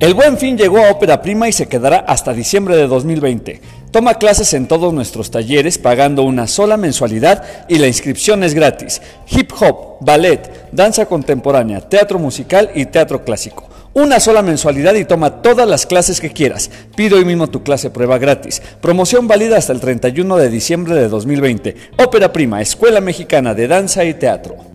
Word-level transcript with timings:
El 0.00 0.14
buen 0.14 0.38
fin 0.38 0.56
llegó 0.56 0.78
a 0.78 0.90
Ópera 0.90 1.20
Prima 1.20 1.46
y 1.46 1.52
se 1.52 1.66
quedará 1.66 1.98
hasta 1.98 2.32
diciembre 2.32 2.74
de 2.74 2.86
2020. 2.86 3.60
Toma 3.90 4.14
clases 4.14 4.54
en 4.54 4.66
todos 4.66 4.94
nuestros 4.94 5.30
talleres 5.30 5.76
pagando 5.76 6.22
una 6.22 6.46
sola 6.46 6.78
mensualidad 6.78 7.66
y 7.68 7.76
la 7.76 7.86
inscripción 7.86 8.42
es 8.42 8.54
gratis. 8.54 9.02
Hip 9.30 9.52
hop, 9.60 9.98
ballet, 10.00 10.70
danza 10.72 11.04
contemporánea, 11.04 11.82
teatro 11.82 12.18
musical 12.18 12.70
y 12.74 12.86
teatro 12.86 13.24
clásico. 13.24 13.68
Una 13.92 14.20
sola 14.20 14.40
mensualidad 14.40 14.94
y 14.94 15.04
toma 15.04 15.42
todas 15.42 15.68
las 15.68 15.84
clases 15.84 16.18
que 16.18 16.32
quieras. 16.32 16.70
Pido 16.96 17.18
hoy 17.18 17.26
mismo 17.26 17.48
tu 17.48 17.62
clase 17.62 17.90
prueba 17.90 18.16
gratis. 18.16 18.62
Promoción 18.80 19.28
válida 19.28 19.58
hasta 19.58 19.74
el 19.74 19.80
31 19.80 20.36
de 20.38 20.48
diciembre 20.48 20.94
de 20.94 21.08
2020. 21.08 21.76
Ópera 21.98 22.32
Prima, 22.32 22.62
Escuela 22.62 23.02
Mexicana 23.02 23.52
de 23.52 23.68
Danza 23.68 24.04
y 24.04 24.14
Teatro. 24.14 24.69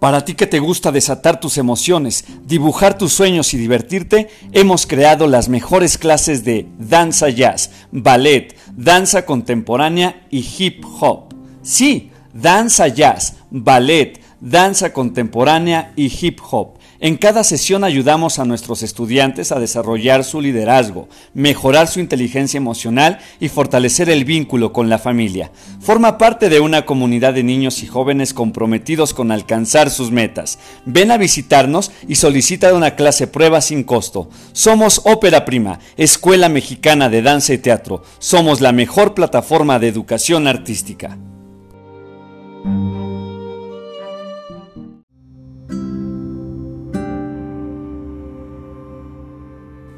Para 0.00 0.24
ti 0.24 0.34
que 0.34 0.46
te 0.46 0.58
gusta 0.58 0.92
desatar 0.92 1.40
tus 1.40 1.56
emociones, 1.56 2.24
dibujar 2.44 2.98
tus 2.98 3.12
sueños 3.12 3.54
y 3.54 3.56
divertirte, 3.56 4.28
hemos 4.52 4.86
creado 4.86 5.26
las 5.26 5.48
mejores 5.48 5.96
clases 5.96 6.44
de 6.44 6.66
danza 6.78 7.30
jazz, 7.30 7.70
ballet, 7.90 8.54
danza 8.76 9.24
contemporánea 9.24 10.26
y 10.30 10.46
hip 10.58 10.84
hop. 11.00 11.32
Sí, 11.62 12.10
danza 12.34 12.88
jazz, 12.88 13.36
ballet, 13.50 14.20
danza 14.40 14.92
contemporánea 14.92 15.92
y 15.96 16.12
hip 16.20 16.40
hop. 16.50 16.78
En 17.00 17.16
cada 17.16 17.42
sesión 17.42 17.82
ayudamos 17.82 18.38
a 18.38 18.44
nuestros 18.44 18.82
estudiantes 18.82 19.50
a 19.50 19.58
desarrollar 19.58 20.22
su 20.24 20.40
liderazgo, 20.40 21.08
mejorar 21.34 21.88
su 21.88 22.00
inteligencia 22.00 22.58
emocional 22.58 23.18
y 23.40 23.48
fortalecer 23.48 24.08
el 24.08 24.24
vínculo 24.24 24.72
con 24.72 24.88
la 24.88 24.98
familia. 24.98 25.50
Forma 25.80 26.18
parte 26.18 26.48
de 26.48 26.60
una 26.60 26.86
comunidad 26.86 27.34
de 27.34 27.42
niños 27.42 27.82
y 27.82 27.86
jóvenes 27.86 28.32
comprometidos 28.32 29.12
con 29.12 29.32
alcanzar 29.32 29.90
sus 29.90 30.10
metas. 30.10 30.58
Ven 30.86 31.10
a 31.10 31.16
visitarnos 31.16 31.90
y 32.06 32.14
solicita 32.14 32.72
una 32.72 32.94
clase 32.94 33.26
prueba 33.26 33.60
sin 33.60 33.82
costo. 33.82 34.28
Somos 34.52 35.02
Ópera 35.04 35.44
Prima, 35.44 35.80
Escuela 35.96 36.48
Mexicana 36.48 37.08
de 37.08 37.22
Danza 37.22 37.54
y 37.54 37.58
Teatro. 37.58 38.02
Somos 38.18 38.60
la 38.60 38.72
mejor 38.72 39.14
plataforma 39.14 39.78
de 39.78 39.88
educación 39.88 40.46
artística. 40.46 41.18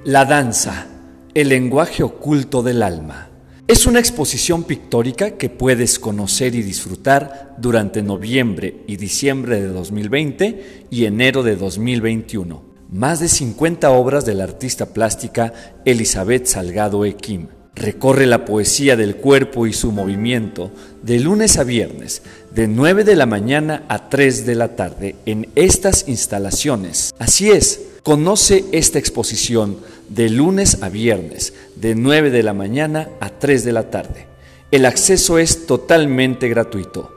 La 0.07 0.25
danza, 0.25 0.87
el 1.35 1.49
lenguaje 1.49 2.05
oculto 2.05 2.63
del 2.63 2.85
alma. 2.85 3.29
Es 3.67 3.87
una 3.87 3.99
exposición 3.99 4.63
pictórica 4.63 5.33
que 5.33 5.49
puedes 5.49 5.99
conocer 5.99 6.55
y 6.55 6.63
disfrutar 6.63 7.57
durante 7.59 8.05
noviembre 8.05 8.85
y 8.87 8.99
diciembre 8.99 9.61
de 9.61 9.67
2020 9.67 10.87
y 10.91 11.07
enero 11.07 11.43
de 11.43 11.57
2021. 11.57 12.63
Más 12.89 13.19
de 13.19 13.27
50 13.27 13.91
obras 13.91 14.25
de 14.25 14.35
la 14.35 14.45
artista 14.45 14.87
plástica 14.87 15.53
Elizabeth 15.85 16.47
Salgado 16.47 17.05
Equim. 17.05 17.49
Recorre 17.75 18.27
la 18.27 18.45
poesía 18.45 18.95
del 18.95 19.17
cuerpo 19.17 19.67
y 19.67 19.73
su 19.73 19.91
movimiento 19.91 20.71
de 21.03 21.19
lunes 21.19 21.59
a 21.59 21.65
viernes, 21.65 22.23
de 22.55 22.69
9 22.69 23.03
de 23.03 23.17
la 23.17 23.27
mañana 23.27 23.83
a 23.89 24.09
3 24.09 24.47
de 24.47 24.55
la 24.55 24.77
tarde 24.77 25.17
en 25.27 25.49
estas 25.57 26.07
instalaciones. 26.07 27.13
Así 27.19 27.51
es, 27.51 27.86
conoce 28.07 28.67
esta 28.71 29.01
exposición 29.01 29.79
de 30.09 30.31
lunes 30.31 30.81
a 30.81 30.89
viernes, 30.89 31.55
de 31.75 31.97
9 31.97 32.31
de 32.31 32.45
la 32.45 32.55
mañana 32.55 33.09
a 33.19 33.31
3 33.31 33.65
de 33.65 33.73
la 33.73 33.91
tarde. 33.91 34.29
El 34.71 34.87
acceso 34.87 35.41
es 35.41 35.67
totalmente 35.67 36.49
gratuito. 36.49 37.13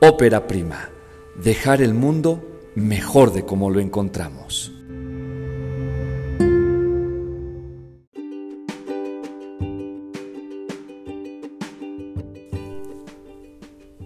Ópera 0.00 0.46
Prima. 0.46 0.88
Dejar 1.44 1.82
el 1.82 1.92
mundo 1.92 2.42
mejor 2.74 3.34
de 3.34 3.44
como 3.44 3.68
lo 3.68 3.80
encontramos. 3.80 4.72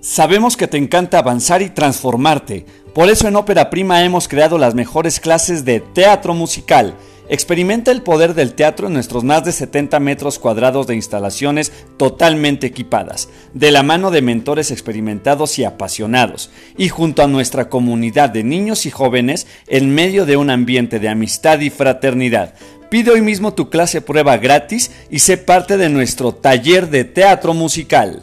Sabemos 0.00 0.56
que 0.56 0.66
te 0.66 0.78
encanta 0.78 1.20
avanzar 1.20 1.62
y 1.62 1.70
transformarte. 1.70 2.66
Por 2.94 3.10
eso 3.10 3.28
en 3.28 3.36
Ópera 3.36 3.70
Prima 3.70 4.04
hemos 4.04 4.28
creado 4.28 4.56
las 4.56 4.74
mejores 4.74 5.20
clases 5.20 5.64
de 5.64 5.80
teatro 5.80 6.32
musical 6.32 6.94
Experimenta 7.26 7.90
el 7.90 8.02
poder 8.02 8.34
del 8.34 8.52
teatro 8.52 8.88
en 8.88 8.92
nuestros 8.92 9.24
más 9.24 9.44
de 9.44 9.52
70 9.52 9.98
metros 9.98 10.38
cuadrados 10.38 10.86
de 10.86 10.94
instalaciones 10.94 11.72
totalmente 11.96 12.66
equipadas, 12.66 13.30
de 13.54 13.70
la 13.70 13.82
mano 13.82 14.10
de 14.10 14.20
mentores 14.20 14.70
experimentados 14.70 15.58
y 15.58 15.64
apasionados, 15.64 16.50
y 16.76 16.90
junto 16.90 17.22
a 17.22 17.26
nuestra 17.26 17.70
comunidad 17.70 18.28
de 18.28 18.44
niños 18.44 18.84
y 18.84 18.90
jóvenes 18.90 19.46
en 19.68 19.94
medio 19.94 20.26
de 20.26 20.36
un 20.36 20.50
ambiente 20.50 20.98
de 20.98 21.08
amistad 21.08 21.60
y 21.60 21.70
fraternidad. 21.70 22.54
Pide 22.90 23.12
hoy 23.12 23.22
mismo 23.22 23.54
tu 23.54 23.70
clase 23.70 24.02
prueba 24.02 24.36
gratis 24.36 24.90
y 25.10 25.20
sé 25.20 25.38
parte 25.38 25.78
de 25.78 25.88
nuestro 25.88 26.34
taller 26.34 26.90
de 26.90 27.04
teatro 27.04 27.54
musical. 27.54 28.22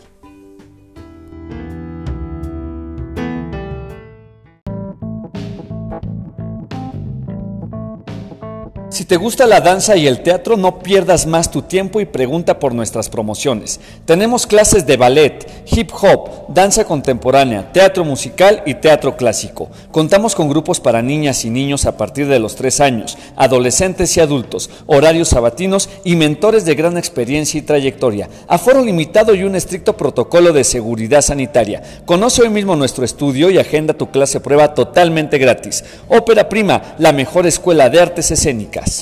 Te 9.11 9.17
gusta 9.17 9.45
la 9.45 9.59
danza 9.59 9.97
y 9.97 10.07
el 10.07 10.23
teatro, 10.23 10.55
no 10.55 10.79
pierdas 10.79 11.25
más 11.25 11.51
tu 11.51 11.63
tiempo 11.63 11.99
y 11.99 12.05
pregunta 12.05 12.59
por 12.59 12.73
nuestras 12.73 13.09
promociones. 13.09 13.81
Tenemos 14.05 14.47
clases 14.47 14.87
de 14.87 14.95
ballet, 14.95 15.65
hip 15.69 15.91
hop, 16.01 16.45
danza 16.47 16.85
contemporánea, 16.85 17.73
teatro 17.73 18.05
musical 18.05 18.63
y 18.65 18.75
teatro 18.75 19.17
clásico. 19.17 19.69
Contamos 19.91 20.33
con 20.33 20.47
grupos 20.47 20.79
para 20.79 21.01
niñas 21.01 21.43
y 21.43 21.49
niños 21.49 21.85
a 21.85 21.97
partir 21.97 22.29
de 22.29 22.39
los 22.39 22.55
3 22.55 22.79
años, 22.79 23.17
adolescentes 23.35 24.15
y 24.15 24.21
adultos, 24.21 24.69
horarios 24.85 25.27
sabatinos 25.27 25.89
y 26.05 26.15
mentores 26.15 26.63
de 26.63 26.75
gran 26.75 26.97
experiencia 26.97 27.57
y 27.57 27.63
trayectoria. 27.63 28.29
Aforo 28.47 28.81
limitado 28.81 29.35
y 29.35 29.43
un 29.43 29.57
estricto 29.57 29.97
protocolo 29.97 30.53
de 30.53 30.63
seguridad 30.63 31.21
sanitaria. 31.21 31.83
Conoce 32.05 32.43
hoy 32.43 32.49
mismo 32.49 32.77
nuestro 32.77 33.03
estudio 33.03 33.49
y 33.49 33.57
agenda 33.57 33.93
tu 33.93 34.09
clase 34.09 34.39
prueba 34.39 34.73
totalmente 34.73 35.37
gratis. 35.37 35.83
Ópera 36.07 36.47
Prima, 36.47 36.95
la 36.97 37.11
mejor 37.11 37.45
escuela 37.45 37.89
de 37.89 37.99
artes 37.99 38.31
escénicas. 38.31 39.00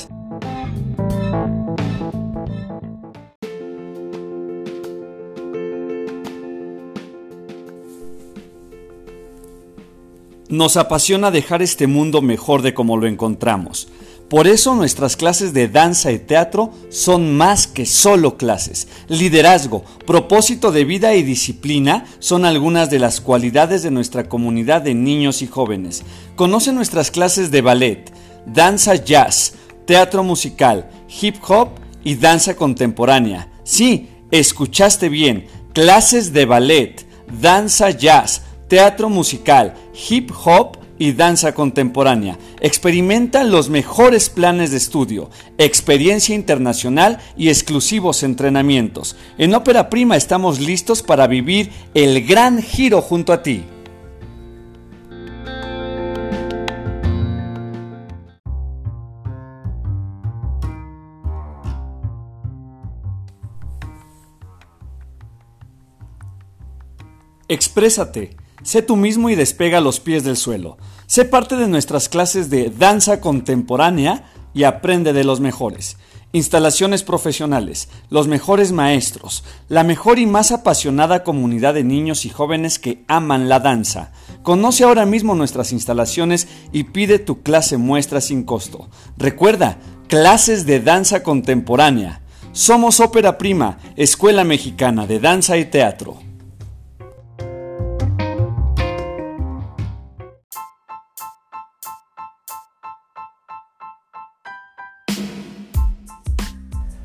Nos 10.50 10.78
apasiona 10.78 11.30
dejar 11.30 11.62
este 11.62 11.86
mundo 11.86 12.24
mejor 12.24 12.64
de 12.64 12.74
como 12.74 12.98
lo 12.98 13.06
encontramos. 13.06 13.88
Por 14.30 14.48
eso 14.48 14.74
nuestras 14.74 15.16
clases 15.16 15.54
de 15.54 15.68
danza 15.68 16.12
y 16.12 16.18
teatro 16.18 16.72
son 16.90 17.38
más 17.38 17.68
que 17.68 17.86
solo 17.86 18.36
clases. 18.36 18.88
Liderazgo, 19.08 19.84
propósito 20.08 20.72
de 20.72 20.86
vida 20.86 21.14
y 21.14 21.22
disciplina 21.22 22.06
son 22.18 22.46
algunas 22.46 22.90
de 22.90 22.98
las 22.98 23.22
cualidades 23.22 23.84
de 23.84 23.92
nuestra 23.92 24.28
comunidad 24.28 24.82
de 24.82 24.96
niños 24.96 25.44
y 25.44 25.48
jóvenes. 25.48 26.04
Conoce 26.36 26.74
nuestras 26.74 27.12
clases 27.12 27.52
de 27.52 27.62
ballet, 27.62 28.12
danza 28.48 28.96
jazz, 28.96 29.54
teatro 29.86 30.24
musical, 30.24 30.90
hip 31.22 31.36
hop 31.48 31.70
y 32.04 32.16
danza 32.16 32.56
contemporánea. 32.56 33.52
Sí, 33.64 34.10
escuchaste 34.32 35.10
bien, 35.10 35.46
clases 35.74 36.34
de 36.34 36.46
ballet, 36.46 37.06
danza 37.40 37.92
jazz, 37.92 38.44
teatro 38.70 39.10
musical, 39.10 39.74
hip 40.10 40.32
hop 40.46 40.78
y 40.98 41.14
danza 41.14 41.54
contemporánea. 41.54 42.38
Experimenta 42.62 43.44
los 43.44 43.70
mejores 43.70 44.30
planes 44.30 44.72
de 44.72 44.78
estudio, 44.78 45.30
experiencia 45.58 46.36
internacional 46.36 47.20
y 47.36 47.50
exclusivos 47.50 48.22
entrenamientos. 48.24 49.16
En 49.38 49.56
Ópera 49.56 49.90
Prima 49.90 50.16
estamos 50.16 50.60
listos 50.60 51.02
para 51.02 51.28
vivir 51.28 51.72
el 51.94 52.26
gran 52.26 52.62
giro 52.62 53.02
junto 53.02 53.34
a 53.34 53.42
ti. 53.42 53.64
Exprésate, 67.52 68.38
sé 68.64 68.82
tú 68.82 68.96
mismo 68.96 69.30
y 69.30 69.36
despega 69.36 69.82
los 69.82 70.00
pies 70.00 70.24
del 70.24 70.38
suelo. 70.38 70.78
Sé 71.08 71.26
parte 71.26 71.56
de 71.56 71.68
nuestras 71.68 72.10
clases 72.10 72.50
de 72.50 72.70
danza 72.70 73.22
contemporánea 73.22 74.32
y 74.54 74.64
aprende 74.64 75.14
de 75.14 75.24
los 75.24 75.40
mejores. 75.40 75.98
Instalaciones 76.32 77.02
profesionales, 77.02 77.90
los 78.12 78.28
mejores 78.28 78.72
maestros, 78.72 79.44
la 79.68 79.84
mejor 79.84 80.20
y 80.20 80.28
más 80.28 80.52
apasionada 80.52 81.24
comunidad 81.24 81.74
de 81.74 81.84
niños 81.84 82.24
y 82.26 82.30
jóvenes 82.30 82.78
que 82.78 83.04
aman 83.08 83.50
la 83.50 83.60
danza. 83.60 84.12
Conoce 84.44 84.84
ahora 84.84 85.08
mismo 85.08 85.34
nuestras 85.34 85.72
instalaciones 85.72 86.48
y 86.72 86.84
pide 86.84 87.18
tu 87.18 87.42
clase 87.42 87.78
muestra 87.78 88.22
sin 88.22 88.44
costo. 88.44 88.90
Recuerda, 89.18 89.80
clases 90.08 90.68
de 90.68 90.80
danza 90.80 91.24
contemporánea 91.24 92.22
Somos 92.52 93.00
Ópera 93.00 93.40
Prima, 93.40 93.80
Escuela 93.96 94.44
Mexicana 94.44 95.08
de 95.08 95.20
Danza 95.20 95.58
y 95.58 95.66
Teatro. 95.66 96.29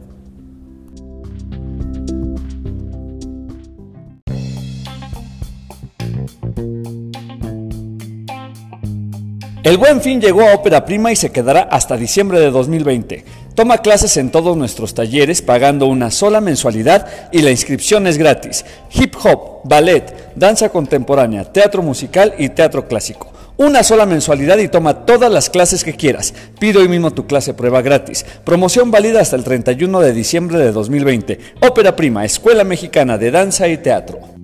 El 9.63 9.77
buen 9.77 10.01
fin 10.01 10.19
llegó 10.19 10.41
a 10.41 10.55
Ópera 10.55 10.83
Prima 10.83 11.13
y 11.13 11.15
se 11.15 11.31
quedará 11.31 11.61
hasta 11.61 11.95
diciembre 11.95 12.41
de 12.41 12.51
2020. 12.51 13.23
Toma 13.55 13.77
clases 13.77 14.17
en 14.17 14.31
todos 14.31 14.57
nuestros 14.57 14.95
talleres 14.95 15.43
pagando 15.43 15.85
una 15.85 16.09
sola 16.09 16.41
mensualidad 16.41 17.29
y 17.31 17.43
la 17.43 17.51
inscripción 17.51 18.07
es 18.07 18.17
gratis. 18.17 18.65
Hip 18.95 19.13
hop, 19.23 19.61
ballet, 19.63 20.31
danza 20.35 20.69
contemporánea, 20.69 21.43
teatro 21.45 21.83
musical 21.83 22.33
y 22.39 22.49
teatro 22.49 22.87
clásico. 22.87 23.31
Una 23.57 23.83
sola 23.83 24.07
mensualidad 24.07 24.57
y 24.57 24.69
toma 24.69 25.05
todas 25.05 25.31
las 25.31 25.51
clases 25.51 25.83
que 25.83 25.93
quieras. 25.93 26.33
Pido 26.59 26.81
hoy 26.81 26.87
mismo 26.87 27.11
tu 27.11 27.27
clase 27.27 27.53
prueba 27.53 27.83
gratis. 27.83 28.25
Promoción 28.43 28.89
válida 28.89 29.21
hasta 29.21 29.35
el 29.35 29.43
31 29.43 29.99
de 29.99 30.13
diciembre 30.13 30.57
de 30.57 30.71
2020. 30.71 31.39
Ópera 31.61 31.95
Prima, 31.95 32.25
Escuela 32.25 32.63
Mexicana 32.63 33.19
de 33.19 33.29
Danza 33.29 33.67
y 33.67 33.77
Teatro. 33.77 34.42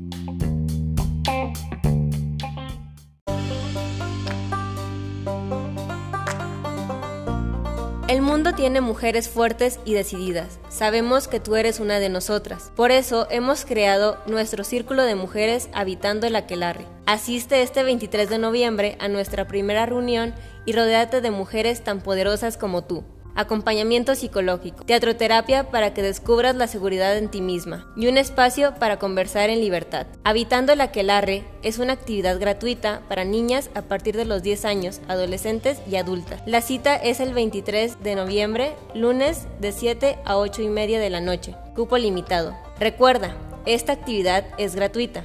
Tiene 8.59 8.81
mujeres 8.81 9.29
fuertes 9.29 9.79
y 9.85 9.93
decididas. 9.93 10.59
Sabemos 10.67 11.29
que 11.29 11.39
tú 11.39 11.55
eres 11.55 11.79
una 11.79 11.97
de 11.99 12.09
nosotras. 12.09 12.73
Por 12.75 12.91
eso 12.91 13.25
hemos 13.31 13.63
creado 13.63 14.17
nuestro 14.27 14.65
círculo 14.65 15.03
de 15.03 15.15
mujeres 15.15 15.69
habitando 15.71 16.27
el 16.27 16.35
aquelarre. 16.35 16.85
Asiste 17.05 17.61
este 17.61 17.83
23 17.83 18.29
de 18.29 18.37
noviembre 18.37 18.97
a 18.99 19.07
nuestra 19.07 19.47
primera 19.47 19.85
reunión 19.85 20.33
y 20.65 20.73
rodéate 20.73 21.21
de 21.21 21.31
mujeres 21.31 21.85
tan 21.85 22.01
poderosas 22.01 22.57
como 22.57 22.83
tú 22.83 23.05
acompañamiento 23.35 24.15
psicológico, 24.15 24.83
teatroterapia 24.85 25.69
para 25.69 25.93
que 25.93 26.01
descubras 26.01 26.55
la 26.55 26.67
seguridad 26.67 27.17
en 27.17 27.29
ti 27.29 27.41
misma 27.41 27.91
y 27.95 28.07
un 28.07 28.17
espacio 28.17 28.75
para 28.75 28.99
conversar 28.99 29.49
en 29.49 29.61
libertad. 29.61 30.07
Habitando 30.23 30.73
el 30.73 30.81
Aquelarre 30.81 31.43
es 31.63 31.79
una 31.79 31.93
actividad 31.93 32.39
gratuita 32.39 33.01
para 33.07 33.23
niñas 33.23 33.69
a 33.75 33.83
partir 33.83 34.15
de 34.15 34.25
los 34.25 34.43
10 34.43 34.65
años, 34.65 35.01
adolescentes 35.07 35.79
y 35.89 35.95
adultas. 35.95 36.41
La 36.45 36.61
cita 36.61 36.95
es 36.95 37.19
el 37.19 37.33
23 37.33 38.03
de 38.03 38.15
noviembre, 38.15 38.73
lunes 38.93 39.47
de 39.59 39.71
7 39.71 40.19
a 40.25 40.37
8 40.37 40.61
y 40.61 40.69
media 40.69 40.99
de 40.99 41.09
la 41.09 41.21
noche, 41.21 41.55
cupo 41.75 41.97
limitado. 41.97 42.55
Recuerda, 42.79 43.35
esta 43.65 43.93
actividad 43.93 44.45
es 44.57 44.75
gratuita. 44.75 45.23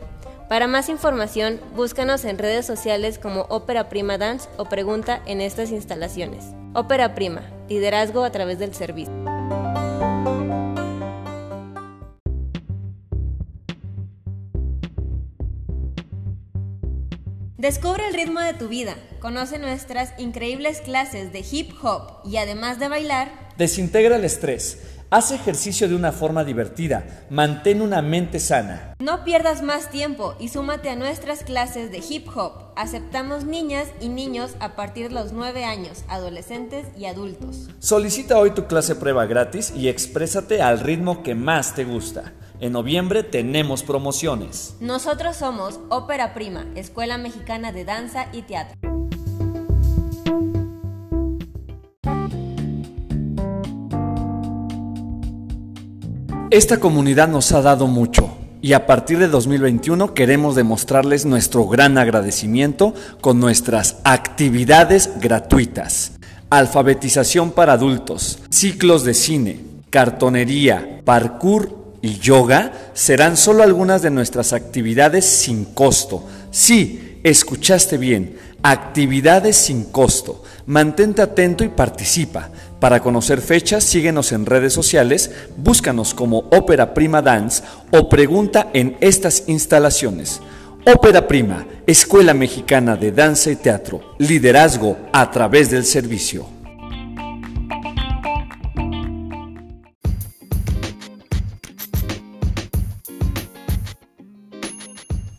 Para 0.49 0.67
más 0.67 0.89
información, 0.89 1.61
búscanos 1.75 2.25
en 2.25 2.39
redes 2.39 2.67
sociales 2.67 3.19
como 3.19 3.47
Ópera 3.49 3.89
Prima 3.89 4.19
Dance 4.19 4.49
o 4.59 4.67
pregunta 4.67 5.23
en 5.27 5.41
estas 5.41 5.71
instalaciones. 5.71 6.45
Ópera 6.75 7.15
Prima, 7.15 7.43
liderazgo 7.69 8.25
a 8.25 8.31
través 8.31 8.59
del 8.59 8.75
servicio. 8.75 9.13
Descubre 17.57 18.07
el 18.07 18.13
ritmo 18.13 18.41
de 18.41 18.53
tu 18.53 18.69
vida, 18.69 18.95
conoce 19.21 19.59
nuestras 19.59 20.13
increíbles 20.19 20.83
clases 20.83 21.33
de 21.33 21.43
hip 21.51 21.73
hop 21.83 22.21
y 22.23 22.37
además 22.37 22.79
de 22.79 22.89
bailar, 22.89 23.33
desintegra 23.57 24.17
el 24.17 24.25
estrés 24.25 24.94
Haz 25.15 25.31
ejercicio 25.31 25.89
de 25.89 25.95
una 25.95 26.11
forma 26.11 26.43
divertida, 26.43 27.05
mantén 27.31 27.83
una 27.83 28.03
mente 28.03 28.41
sana. 28.41 28.97
No 28.99 29.23
pierdas 29.23 29.63
más 29.63 29.89
tiempo 29.89 30.35
y 30.41 30.49
súmate 30.49 30.91
a 30.91 30.97
nuestras 30.97 31.45
clases 31.45 31.93
de 31.93 31.99
hip 31.99 32.27
hop. 32.37 32.73
Aceptamos 32.75 33.45
niñas 33.45 33.87
y 34.01 34.09
niños 34.09 34.57
a 34.59 34.75
partir 34.75 35.11
de 35.11 35.15
los 35.15 35.31
9 35.31 35.65
años, 35.65 36.03
adolescentes 36.09 36.89
y 36.99 37.05
adultos. 37.05 37.69
Solicita 37.79 38.41
hoy 38.41 38.55
tu 38.55 38.67
clase 38.67 38.97
prueba 38.97 39.25
gratis 39.27 39.73
y 39.77 39.87
exprésate 39.87 40.61
al 40.61 40.81
ritmo 40.81 41.23
que 41.23 41.37
más 41.37 41.77
te 41.77 41.85
gusta. 41.85 42.33
En 42.59 42.73
noviembre 42.73 43.23
tenemos 43.23 43.85
promociones. 43.85 44.75
Nosotros 44.81 45.37
somos 45.37 45.79
Ópera 45.91 46.35
Prima, 46.35 46.67
Escuela 46.75 47.19
Mexicana 47.19 47.71
de 47.71 47.85
Danza 47.85 48.27
y 48.33 48.43
Teatro. 48.43 49.04
Esta 56.55 56.79
comunidad 56.79 57.27
nos 57.27 57.51
ha 57.51 57.63
dado 57.63 57.89
mucho 57.89 58.39
y 58.63 58.75
a 58.75 58.87
partir 58.87 59.19
de 59.19 59.27
2021 59.27 60.15
queremos 60.15 60.55
demostrarles 60.55 61.27
nuestro 61.27 61.67
gran 61.67 61.99
agradecimiento 61.99 62.95
con 63.21 63.41
nuestras 63.41 63.97
actividades 64.05 65.11
gratuitas. 65.21 66.13
Alfabetización 66.51 67.51
para 67.51 67.73
adultos, 67.73 68.39
ciclos 68.51 69.03
de 69.03 69.15
cine, 69.15 69.59
cartonería, 69.91 71.01
parkour 71.05 71.97
y 72.03 72.21
yoga 72.21 72.71
serán 72.93 73.37
solo 73.37 73.65
algunas 73.65 74.03
de 74.03 74.11
nuestras 74.13 74.53
actividades 74.53 75.25
sin 75.25 75.65
costo. 75.65 76.25
Sí, 76.53 77.19
escuchaste 77.25 77.99
bien, 77.99 78.37
actividades 78.63 79.57
sin 79.57 79.87
costo. 79.87 80.45
Mantente 80.67 81.21
atento 81.21 81.65
y 81.65 81.69
participa. 81.69 82.51
Para 82.81 83.01
conocer 83.01 83.41
fechas, 83.41 83.85
síguenos 83.85 84.33
en 84.33 84.47
redes 84.47 84.73
sociales, 84.73 85.31
búscanos 85.57 86.13
como 86.13 86.45
Ópera 86.51 86.93
Prima 86.95 87.23
Dance 87.23 87.63
o 87.91 88.09
pregunta 88.09 88.69
en 88.75 88.97
estas 89.01 89.45
instalaciones. 89.47 90.41
Ópera 90.85 91.27
Prima, 91.27 91.67
Escuela 91.87 92.35
Mexicana 92.35 92.97
de 92.97 93.11
Danza 93.11 93.51
y 93.51 93.57
Teatro, 93.57 94.03
liderazgo 94.19 94.99
a 95.13 95.31
través 95.31 95.71
del 95.71 95.85
servicio. 95.85 96.54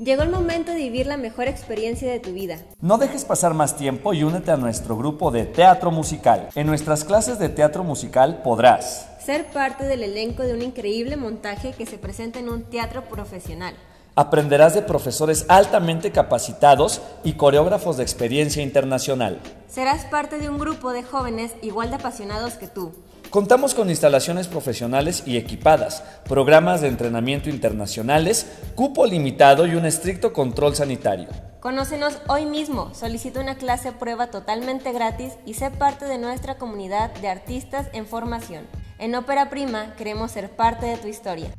Llegó 0.06 0.22
el 0.22 0.30
momento 0.30 0.72
de 0.72 0.78
vivir 0.78 1.08
la 1.08 1.18
mejor 1.18 1.48
experiencia 1.48 2.12
de 2.12 2.20
tu 2.20 2.32
vida. 2.32 2.60
No 2.80 3.00
dejes 3.00 3.26
pasar 3.26 3.56
más 3.56 3.76
tiempo 3.76 4.14
y 4.14 4.24
únete 4.24 4.52
a 4.52 4.56
nuestro 4.56 4.96
grupo 4.96 5.32
de 5.32 5.46
teatro 5.46 5.90
musical. 5.90 6.50
En 6.54 6.68
nuestras 6.68 7.04
clases 7.04 7.40
de 7.40 7.50
teatro 7.50 7.84
musical 7.84 8.44
podrás 8.44 9.10
ser 9.20 9.48
parte 9.48 9.86
del 9.86 10.04
elenco 10.04 10.44
de 10.44 10.54
un 10.54 10.62
increíble 10.62 11.18
montaje 11.18 11.74
que 11.74 11.88
se 11.88 11.98
presenta 11.98 12.38
en 12.38 12.50
un 12.50 12.66
teatro 12.66 13.06
profesional. 13.06 13.74
Aprenderás 14.14 14.76
de 14.76 14.84
profesores 14.84 15.48
altamente 15.48 16.12
capacitados 16.12 17.02
y 17.24 17.34
coreógrafos 17.34 17.98
de 17.98 18.04
experiencia 18.04 18.62
internacional. 18.62 19.42
Serás 19.68 20.06
parte 20.06 20.38
de 20.38 20.50
un 20.50 20.60
grupo 20.60 20.94
de 20.94 21.02
jóvenes 21.02 21.54
igual 21.64 21.90
de 21.90 21.96
apasionados 21.96 22.54
que 22.54 22.68
tú 22.68 22.92
Contamos 23.36 23.74
con 23.74 23.90
instalaciones 23.90 24.48
profesionales 24.48 25.24
y 25.26 25.36
equipadas, 25.36 26.02
programas 26.24 26.80
de 26.80 26.88
entrenamiento 26.88 27.50
internacionales, 27.50 28.46
cupo 28.76 29.06
limitado 29.06 29.68
y 29.68 29.76
un 29.76 29.86
estricto 29.86 30.32
control 30.32 30.74
sanitario. 30.74 31.28
Conócenos 31.60 32.18
hoy 32.30 32.46
mismo, 32.46 32.94
solicita 32.94 33.42
una 33.42 33.58
clase 33.58 33.92
prueba 33.92 34.28
totalmente 34.28 34.94
gratis 34.94 35.34
y 35.46 35.56
sé 35.56 35.70
parte 35.70 36.06
de 36.06 36.18
nuestra 36.18 36.58
comunidad 36.58 37.14
de 37.16 37.28
artistas 37.28 37.88
en 37.92 38.08
formación. 38.08 38.68
En 39.00 39.14
Ópera 39.16 39.50
Prima 39.50 39.96
queremos 39.98 40.32
ser 40.32 40.52
parte 40.56 40.86
de 40.86 40.96
tu 40.96 41.10
historia. 41.10 41.50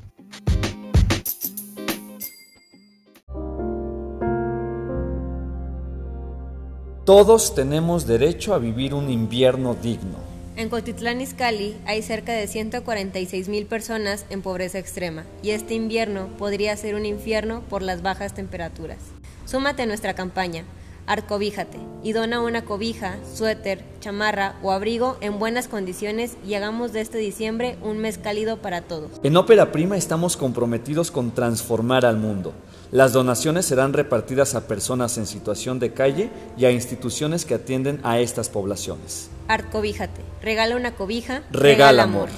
Todos 7.05 7.55
tenemos 7.55 8.07
derecho 8.07 8.55
a 8.55 8.59
vivir 8.59 8.95
un 8.95 9.11
invierno 9.11 9.75
digno. 9.75 10.26
En 10.57 10.71
Cotitlán 10.71 11.21
Izcalli 11.21 11.77
hay 11.85 12.01
cerca 12.01 12.33
de 12.33 12.47
146 12.47 13.49
mil 13.49 13.67
personas 13.67 14.25
en 14.31 14.41
pobreza 14.41 14.79
extrema 14.79 15.27
y 15.43 15.51
este 15.51 15.75
invierno 15.75 16.29
podría 16.39 16.75
ser 16.79 16.95
un 16.95 17.05
infierno 17.05 17.61
por 17.69 17.83
las 17.83 18.01
bajas 18.01 18.33
temperaturas. 18.33 18.97
Súmate 19.45 19.83
a 19.83 19.87
nuestra 19.87 20.15
campaña 20.15 20.65
Arcobíjate 21.07 21.79
y 22.03 22.13
dona 22.13 22.41
una 22.41 22.65
cobija, 22.65 23.17
suéter, 23.33 23.85
chamarra 24.01 24.57
o 24.63 24.73
abrigo 24.73 25.17
en 25.21 25.39
buenas 25.39 25.69
condiciones 25.69 26.37
y 26.47 26.55
hagamos 26.55 26.93
de 26.93 27.01
este 27.01 27.19
diciembre 27.19 27.79
un 27.83 27.99
mes 27.99 28.19
cálido 28.19 28.57
para 28.57 28.83
todos. 28.83 29.11
En 29.23 29.37
Ópera 29.37 29.71
Prima 29.71 29.97
estamos 29.97 30.37
comprometidos 30.37 31.13
con 31.13 31.33
transformar 31.33 32.05
al 32.05 32.17
mundo. 32.17 32.53
Las 32.91 33.13
donaciones 33.13 33.67
serán 33.67 33.93
repartidas 33.93 34.55
a 34.57 34.67
personas 34.67 35.17
en 35.19 35.27
situación 35.27 35.79
de 35.79 35.93
calle 35.93 36.31
y 36.57 36.65
a 36.65 36.73
instituciones 36.73 37.45
que 37.45 37.55
atienden 37.55 38.01
a 38.03 38.19
estas 38.19 38.49
poblaciones. 38.49 39.31
Arcobíjate, 39.47 40.23
regala 40.43 40.77
una 40.77 40.95
cobija, 40.95 41.43
regala, 41.53 42.05
amor. 42.05 42.29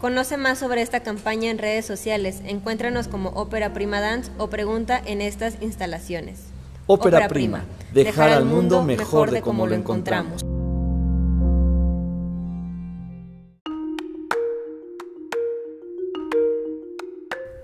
Conoce 0.00 0.36
más 0.36 0.58
sobre 0.58 0.82
esta 0.82 1.00
campaña 1.00 1.50
en 1.50 1.58
redes 1.58 1.86
sociales, 1.86 2.40
encuéntranos 2.44 3.08
como 3.08 3.30
Ópera 3.30 3.72
Prima 3.72 4.00
Dance 4.00 4.30
o 4.38 4.48
pregunta 4.48 5.00
en 5.04 5.20
estas 5.20 5.56
instalaciones. 5.60 6.55
Ópera, 6.88 7.26
Prima, 7.26 7.64
dejar, 7.92 8.30
al 8.30 8.44
mundo 8.44 8.80
mejor 8.80 9.32
de 9.32 9.42
como 9.42 9.66
lo 9.66 9.74
encontramos. 9.74 10.42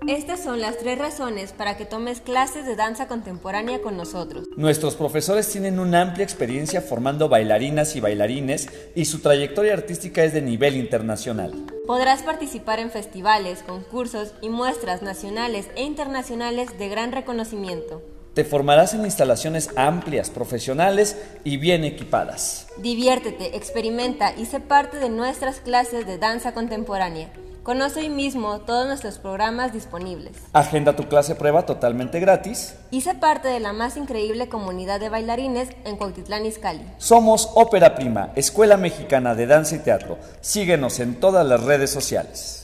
Estas 0.08 0.42
son 0.42 0.60
las 0.60 0.76
tres 0.78 0.98
razones 0.98 1.52
para 1.52 1.76
que 1.76 1.84
tomes 1.84 2.20
clases 2.20 2.66
de 2.66 2.74
danza 2.74 3.06
contemporánea 3.06 3.80
con 3.80 3.96
nosotros. 3.96 4.44
Nuestros 4.56 4.96
profesores 4.96 5.48
tienen 5.48 5.78
una 5.78 6.02
amplia 6.02 6.24
experiencia 6.24 6.80
formando 6.80 7.28
bailarinas 7.28 7.94
y 7.94 8.00
bailarines 8.00 8.68
y 8.96 9.04
su 9.04 9.20
trayectoria 9.20 9.74
artística 9.74 10.24
es 10.24 10.32
de 10.32 10.42
nivel 10.42 10.76
internacional. 10.76 11.52
Podrás 11.86 12.22
participar 12.22 12.80
en 12.80 12.90
festivales, 12.90 13.62
concursos 13.62 14.34
y 14.40 14.48
muestras 14.48 15.00
nacionales 15.00 15.68
e 15.76 15.84
internacionales 15.84 16.76
de 16.76 16.88
gran 16.88 17.12
reconocimiento. 17.12 18.02
Te 18.34 18.44
formarás 18.44 18.94
en 18.94 19.04
instalaciones 19.04 19.68
amplias, 19.76 20.30
profesionales 20.30 21.18
y 21.44 21.58
bien 21.58 21.84
equipadas. 21.84 22.66
Diviértete, 22.78 23.56
experimenta 23.56 24.34
y 24.34 24.46
sé 24.46 24.58
parte 24.58 24.96
de 24.98 25.10
nuestras 25.10 25.60
clases 25.60 26.06
de 26.06 26.16
danza 26.16 26.54
contemporánea. 26.54 27.30
Conoce 27.62 28.00
hoy 28.00 28.08
mismo 28.08 28.60
todos 28.60 28.86
nuestros 28.86 29.18
programas 29.18 29.74
disponibles. 29.74 30.32
Agenda 30.54 30.96
tu 30.96 31.08
clase 31.08 31.34
prueba 31.34 31.66
totalmente 31.66 32.20
gratis. 32.20 32.74
Y 32.90 33.02
sé 33.02 33.14
parte 33.14 33.48
de 33.48 33.60
la 33.60 33.74
más 33.74 33.98
increíble 33.98 34.48
comunidad 34.48 34.98
de 34.98 35.10
bailarines 35.10 35.68
en 35.84 35.96
Cuautitlán 35.96 36.46
Izcalli. 36.46 36.86
Somos 36.96 37.50
Ópera 37.54 37.94
Prima, 37.94 38.32
Escuela 38.34 38.78
Mexicana 38.78 39.34
de 39.34 39.46
Danza 39.46 39.76
y 39.76 39.80
Teatro. 39.80 40.18
Síguenos 40.40 41.00
en 41.00 41.20
todas 41.20 41.46
las 41.46 41.62
redes 41.62 41.90
sociales. 41.90 42.61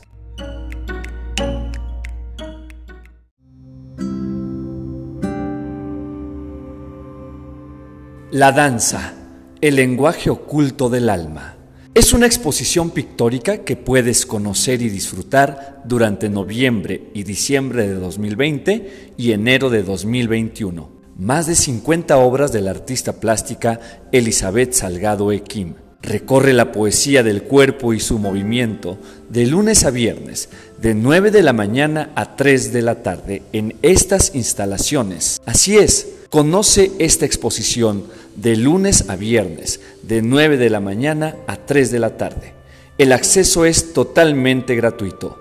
La 8.38 8.52
danza, 8.52 9.14
el 9.60 9.74
lenguaje 9.74 10.30
oculto 10.30 10.88
del 10.88 11.08
alma. 11.08 11.56
Es 11.92 12.12
una 12.12 12.26
exposición 12.26 12.90
pictórica 12.90 13.64
que 13.64 13.74
puedes 13.74 14.26
conocer 14.26 14.80
y 14.80 14.88
disfrutar 14.88 15.82
durante 15.84 16.28
noviembre 16.28 17.10
y 17.14 17.24
diciembre 17.24 17.88
de 17.88 17.94
2020 17.94 19.14
y 19.16 19.32
enero 19.32 19.70
de 19.70 19.82
2021. 19.82 20.88
Más 21.16 21.48
de 21.48 21.56
50 21.56 22.16
obras 22.18 22.52
de 22.52 22.60
la 22.60 22.70
artista 22.70 23.14
plástica 23.14 23.80
Elizabeth 24.12 24.72
Salgado 24.72 25.32
Equim. 25.32 25.74
Recorre 26.00 26.52
la 26.52 26.70
poesía 26.70 27.24
del 27.24 27.42
cuerpo 27.42 27.92
y 27.92 27.98
su 27.98 28.20
movimiento 28.20 28.98
de 29.28 29.46
lunes 29.46 29.84
a 29.84 29.90
viernes, 29.90 30.48
de 30.80 30.94
9 30.94 31.32
de 31.32 31.42
la 31.42 31.52
mañana 31.52 32.12
a 32.14 32.36
3 32.36 32.72
de 32.72 32.82
la 32.82 33.02
tarde 33.02 33.42
en 33.52 33.74
estas 33.82 34.36
instalaciones. 34.36 35.40
Así 35.44 35.76
es, 35.76 36.06
Conoce 36.30 36.92
esta 36.98 37.24
exposición 37.24 38.04
de 38.40 38.56
lunes 38.56 39.10
a 39.10 39.16
viernes, 39.16 39.80
de 40.02 40.22
9 40.22 40.58
de 40.58 40.70
la 40.70 40.78
mañana 40.78 41.34
a 41.48 41.56
3 41.56 41.90
de 41.90 41.98
la 41.98 42.16
tarde. 42.16 42.54
El 42.96 43.12
acceso 43.12 43.64
es 43.64 43.92
totalmente 43.92 44.76
gratuito. 44.76 45.40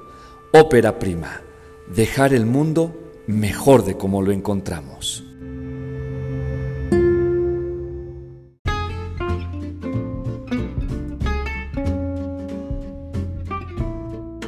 Ópera 0.52 0.98
Prima. 0.98 1.42
Dejar 1.96 2.34
el 2.34 2.48
mundo 2.48 3.22
mejor 3.28 3.86
de 3.86 3.98
como 3.98 4.24
lo 4.24 4.32
encontramos. 4.32 5.24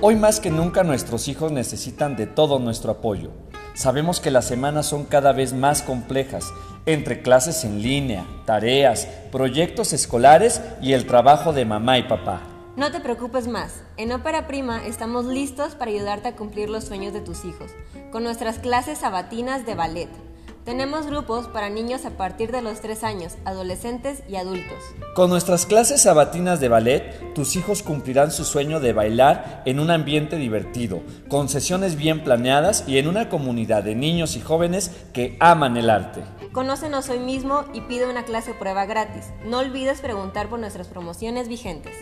Hoy 0.01 0.15
más 0.15 0.39
que 0.39 0.49
nunca 0.49 0.83
nuestros 0.83 1.27
hijos 1.27 1.51
necesitan 1.51 2.15
de 2.15 2.25
todo 2.25 2.57
nuestro 2.57 2.91
apoyo. 2.93 3.31
Sabemos 3.79 4.19
que 4.19 4.29
las 4.29 4.43
semanas 4.43 4.87
son 4.87 5.05
cada 5.05 5.31
vez 5.31 5.53
más 5.53 5.81
complejas, 5.81 6.51
entre 6.85 7.21
clases 7.21 7.63
en 7.63 7.81
línea, 7.81 8.25
tareas, 8.43 9.07
proyectos 9.31 9.93
escolares 9.93 10.61
y 10.81 10.91
el 10.91 11.07
trabajo 11.07 11.53
de 11.53 11.63
mamá 11.63 11.97
y 11.97 12.03
papá. 12.03 12.41
No 12.75 12.91
te 12.91 12.99
preocupes 12.99 13.47
más, 13.47 13.81
en 13.95 14.11
Ópera 14.11 14.47
Prima 14.47 14.85
estamos 14.85 15.27
listos 15.27 15.75
para 15.75 15.91
ayudarte 15.91 16.27
a 16.27 16.35
cumplir 16.35 16.69
los 16.69 16.83
sueños 16.83 17.13
de 17.13 17.21
tus 17.21 17.45
hijos, 17.45 17.71
con 18.11 18.21
nuestras 18.21 18.59
clases 18.59 18.97
sabatinas 18.97 19.65
de 19.65 19.75
ballet 19.75 20.28
tenemos 20.65 21.07
grupos 21.07 21.47
para 21.47 21.69
niños 21.69 22.05
a 22.05 22.11
partir 22.11 22.51
de 22.51 22.61
los 22.61 22.81
3 22.81 23.03
años, 23.03 23.33
adolescentes 23.45 24.23
y 24.29 24.35
adultos. 24.35 24.77
Con 25.15 25.29
nuestras 25.29 25.65
clases 25.65 26.01
sabatinas 26.01 26.59
de 26.59 26.69
ballet, 26.69 27.33
tus 27.33 27.55
hijos 27.55 27.83
cumplirán 27.83 28.31
su 28.31 28.45
sueño 28.45 28.79
de 28.79 28.93
bailar 28.93 29.63
en 29.65 29.79
un 29.79 29.91
ambiente 29.91 30.35
divertido, 30.37 31.01
con 31.27 31.49
sesiones 31.49 31.95
bien 31.95 32.23
planeadas 32.23 32.83
y 32.87 32.97
en 32.97 33.07
una 33.07 33.29
comunidad 33.29 33.83
de 33.83 33.95
niños 33.95 34.35
y 34.35 34.41
jóvenes 34.41 34.91
que 35.13 35.37
aman 35.39 35.77
el 35.77 35.89
arte. 35.89 36.21
Conócenos 36.51 37.09
hoy 37.09 37.19
mismo 37.19 37.65
y 37.73 37.81
pide 37.81 38.09
una 38.09 38.25
clase 38.25 38.53
prueba 38.53 38.85
gratis. 38.85 39.25
No 39.45 39.59
olvides 39.59 40.01
preguntar 40.01 40.49
por 40.49 40.59
nuestras 40.59 40.87
promociones 40.87 41.47
vigentes. 41.47 41.93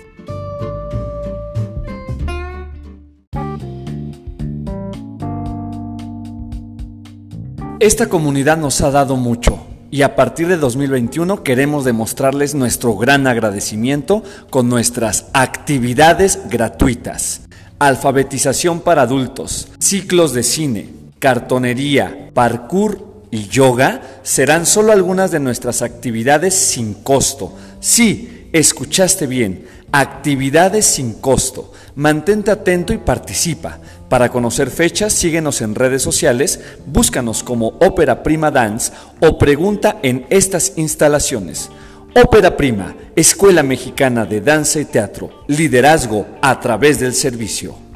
Esta 7.79 8.09
comunidad 8.09 8.57
nos 8.57 8.81
ha 8.81 8.89
dado 8.89 9.17
mucho 9.17 9.67
y 9.91 10.01
a 10.01 10.15
partir 10.15 10.47
de 10.47 10.57
2021 10.57 11.43
queremos 11.43 11.85
demostrarles 11.85 12.55
nuestro 12.55 12.97
gran 12.97 13.27
agradecimiento 13.27 14.23
con 14.49 14.67
nuestras 14.67 15.27
actividades 15.33 16.39
gratuitas. 16.49 17.41
Alfabetización 17.77 18.79
para 18.79 19.03
adultos, 19.03 19.67
ciclos 19.77 20.33
de 20.33 20.41
cine, 20.41 20.89
cartonería, 21.19 22.31
parkour 22.33 23.25
y 23.29 23.47
yoga 23.47 24.01
serán 24.23 24.65
solo 24.65 24.91
algunas 24.91 25.29
de 25.29 25.39
nuestras 25.39 25.83
actividades 25.83 26.55
sin 26.55 26.95
costo. 26.95 27.53
Sí, 27.79 28.49
escuchaste 28.53 29.27
bien, 29.27 29.67
actividades 29.91 30.87
sin 30.87 31.13
costo. 31.13 31.73
Mantente 31.95 32.51
atento 32.51 32.93
y 32.93 32.97
participa. 32.97 33.79
Para 34.09 34.29
conocer 34.29 34.69
fechas, 34.69 35.13
síguenos 35.13 35.61
en 35.61 35.75
redes 35.75 36.01
sociales, 36.01 36.61
búscanos 36.85 37.43
como 37.43 37.77
Ópera 37.79 38.23
Prima 38.23 38.51
Dance 38.51 38.93
o 39.19 39.37
pregunta 39.37 39.99
en 40.01 40.25
estas 40.29 40.73
instalaciones. 40.77 41.69
Ópera 42.15 42.55
Prima, 42.55 42.95
Escuela 43.15 43.63
Mexicana 43.63 44.25
de 44.25 44.41
Danza 44.41 44.79
y 44.79 44.85
Teatro, 44.85 45.43
liderazgo 45.47 46.25
a 46.41 46.59
través 46.59 46.99
del 46.99 47.13
servicio. 47.13 47.86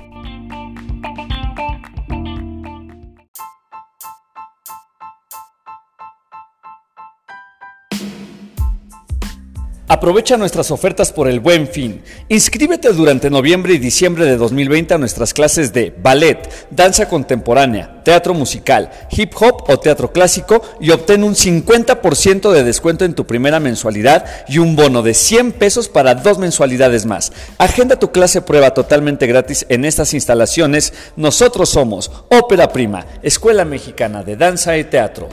Aprovecha 10.01 10.35
nuestras 10.35 10.71
ofertas 10.71 11.11
por 11.11 11.27
el 11.27 11.39
buen 11.39 11.67
fin. 11.67 12.01
Inscríbete 12.27 12.91
durante 12.91 13.29
noviembre 13.29 13.75
y 13.75 13.77
diciembre 13.77 14.25
de 14.25 14.35
2020 14.35 14.95
a 14.95 14.97
nuestras 14.97 15.31
clases 15.31 15.73
de 15.73 15.95
ballet, 15.95 16.49
danza 16.71 17.07
contemporánea, 17.07 18.01
teatro 18.03 18.33
musical, 18.33 18.89
hip 19.11 19.31
hop 19.39 19.69
o 19.69 19.77
teatro 19.77 20.11
clásico 20.11 20.63
y 20.79 20.89
obtén 20.89 21.23
un 21.23 21.35
50% 21.35 22.51
de 22.51 22.63
descuento 22.63 23.05
en 23.05 23.13
tu 23.13 23.27
primera 23.27 23.59
mensualidad 23.59 24.25
y 24.47 24.57
un 24.57 24.75
bono 24.75 25.03
de 25.03 25.13
100 25.13 25.51
pesos 25.51 25.87
para 25.87 26.15
dos 26.15 26.39
mensualidades 26.39 27.05
más. 27.05 27.31
Agenda 27.59 27.99
tu 27.99 28.11
clase 28.11 28.41
prueba 28.41 28.73
totalmente 28.73 29.27
gratis 29.27 29.67
en 29.69 29.85
estas 29.85 30.15
instalaciones. 30.15 30.93
Nosotros 31.15 31.69
somos 31.69 32.11
Ópera 32.29 32.69
Prima, 32.69 33.05
Escuela 33.21 33.65
Mexicana 33.65 34.23
de 34.23 34.35
Danza 34.35 34.79
y 34.79 34.83
Teatro. 34.83 35.29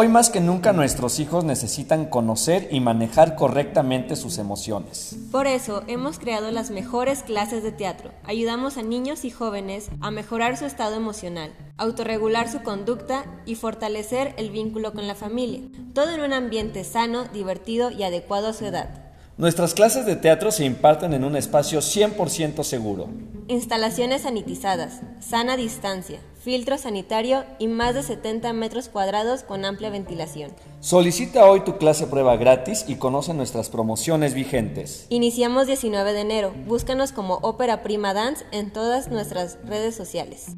Hoy 0.00 0.06
más 0.06 0.30
que 0.30 0.38
nunca 0.38 0.72
nuestros 0.72 1.18
hijos 1.18 1.42
necesitan 1.42 2.04
conocer 2.04 2.68
y 2.70 2.78
manejar 2.78 3.34
correctamente 3.34 4.14
sus 4.14 4.38
emociones. 4.38 5.16
Por 5.32 5.48
eso 5.48 5.82
hemos 5.88 6.20
creado 6.20 6.52
las 6.52 6.70
mejores 6.70 7.24
clases 7.24 7.64
de 7.64 7.72
teatro. 7.72 8.12
Ayudamos 8.22 8.76
a 8.76 8.82
niños 8.82 9.24
y 9.24 9.30
jóvenes 9.30 9.90
a 10.00 10.12
mejorar 10.12 10.56
su 10.56 10.66
estado 10.66 10.94
emocional, 10.94 11.52
autorregular 11.78 12.48
su 12.48 12.62
conducta 12.62 13.24
y 13.44 13.56
fortalecer 13.56 14.36
el 14.38 14.50
vínculo 14.50 14.92
con 14.92 15.08
la 15.08 15.16
familia. 15.16 15.62
Todo 15.94 16.10
en 16.10 16.20
un 16.20 16.32
ambiente 16.32 16.84
sano, 16.84 17.24
divertido 17.24 17.90
y 17.90 18.04
adecuado 18.04 18.46
a 18.46 18.52
su 18.52 18.66
edad. 18.66 19.07
Nuestras 19.38 19.72
clases 19.72 20.04
de 20.04 20.16
teatro 20.16 20.50
se 20.50 20.64
imparten 20.64 21.14
en 21.14 21.22
un 21.22 21.36
espacio 21.36 21.78
100% 21.78 22.64
seguro. 22.64 23.08
Instalaciones 23.46 24.22
sanitizadas, 24.22 25.00
sana 25.20 25.56
distancia, 25.56 26.18
filtro 26.42 26.76
sanitario 26.76 27.44
y 27.60 27.68
más 27.68 27.94
de 27.94 28.02
70 28.02 28.52
metros 28.52 28.88
cuadrados 28.88 29.44
con 29.44 29.64
amplia 29.64 29.90
ventilación. 29.90 30.50
Solicita 30.80 31.46
hoy 31.46 31.60
tu 31.60 31.78
clase 31.78 32.08
prueba 32.08 32.36
gratis 32.36 32.84
y 32.88 32.96
conoce 32.96 33.32
nuestras 33.32 33.70
promociones 33.70 34.34
vigentes. 34.34 35.06
Iniciamos 35.08 35.68
19 35.68 36.14
de 36.14 36.20
enero. 36.20 36.52
Búscanos 36.66 37.12
como 37.12 37.34
Ópera 37.34 37.84
Prima 37.84 38.14
Dance 38.14 38.44
en 38.50 38.72
todas 38.72 39.08
nuestras 39.08 39.58
redes 39.64 39.94
sociales. 39.94 40.56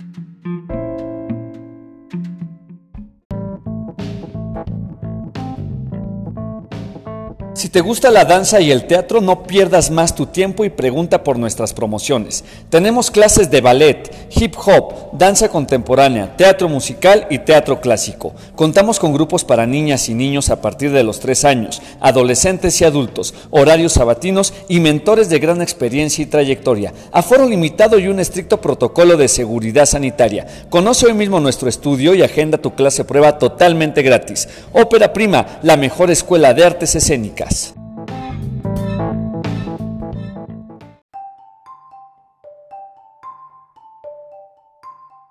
Si 7.61 7.69
te 7.69 7.83
gusta 7.83 8.11
la 8.11 8.25
danza 8.25 8.59
y 8.63 8.71
el 8.71 8.87
teatro, 8.87 9.21
no 9.21 9.43
pierdas 9.43 9.91
más 9.91 10.15
tu 10.15 10.25
tiempo 10.25 10.65
y 10.65 10.71
pregunta 10.71 11.23
por 11.23 11.39
nuestras 11.39 11.75
promociones. 11.75 12.43
Tenemos 12.71 13.11
clases 13.11 13.51
de 13.51 13.61
ballet, 13.61 14.11
hip 14.35 14.55
hop, 14.65 15.11
danza 15.13 15.51
contemporánea, 15.51 16.35
teatro 16.39 16.71
musical 16.71 17.27
y 17.29 17.41
teatro 17.41 17.83
clásico. 17.83 18.33
Contamos 18.57 18.99
con 18.99 19.13
grupos 19.13 19.45
para 19.45 19.67
niñas 19.67 20.09
y 20.09 20.15
niños 20.15 20.49
a 20.49 20.63
partir 20.63 20.91
de 20.91 21.05
los 21.05 21.21
3 21.21 21.45
años, 21.45 21.83
adolescentes 22.01 22.81
y 22.81 22.87
adultos, 22.87 23.35
horarios 23.51 23.93
sabatinos 23.93 24.55
y 24.67 24.81
mentores 24.81 25.29
de 25.29 25.39
gran 25.39 25.61
experiencia 25.61 26.23
y 26.23 26.29
trayectoria. 26.29 26.95
Aforo 27.13 27.47
limitado 27.47 27.99
y 27.99 28.09
un 28.09 28.21
estricto 28.21 28.63
protocolo 28.63 29.19
de 29.19 29.29
seguridad 29.29 29.85
sanitaria. 29.85 30.47
Conoce 30.71 31.05
hoy 31.05 31.13
mismo 31.13 31.41
nuestro 31.41 31.69
estudio 31.69 32.15
y 32.15 32.23
agenda 32.23 32.57
tu 32.57 32.75
clase 32.75 33.05
prueba 33.05 33.37
totalmente 33.37 34.01
gratis. 34.01 34.49
Ópera 34.73 35.13
Prima, 35.13 35.59
la 35.63 35.77
mejor 35.77 36.11
escuela 36.11 36.55
de 36.55 36.65
artes 36.65 36.95
escénicas. 36.95 37.50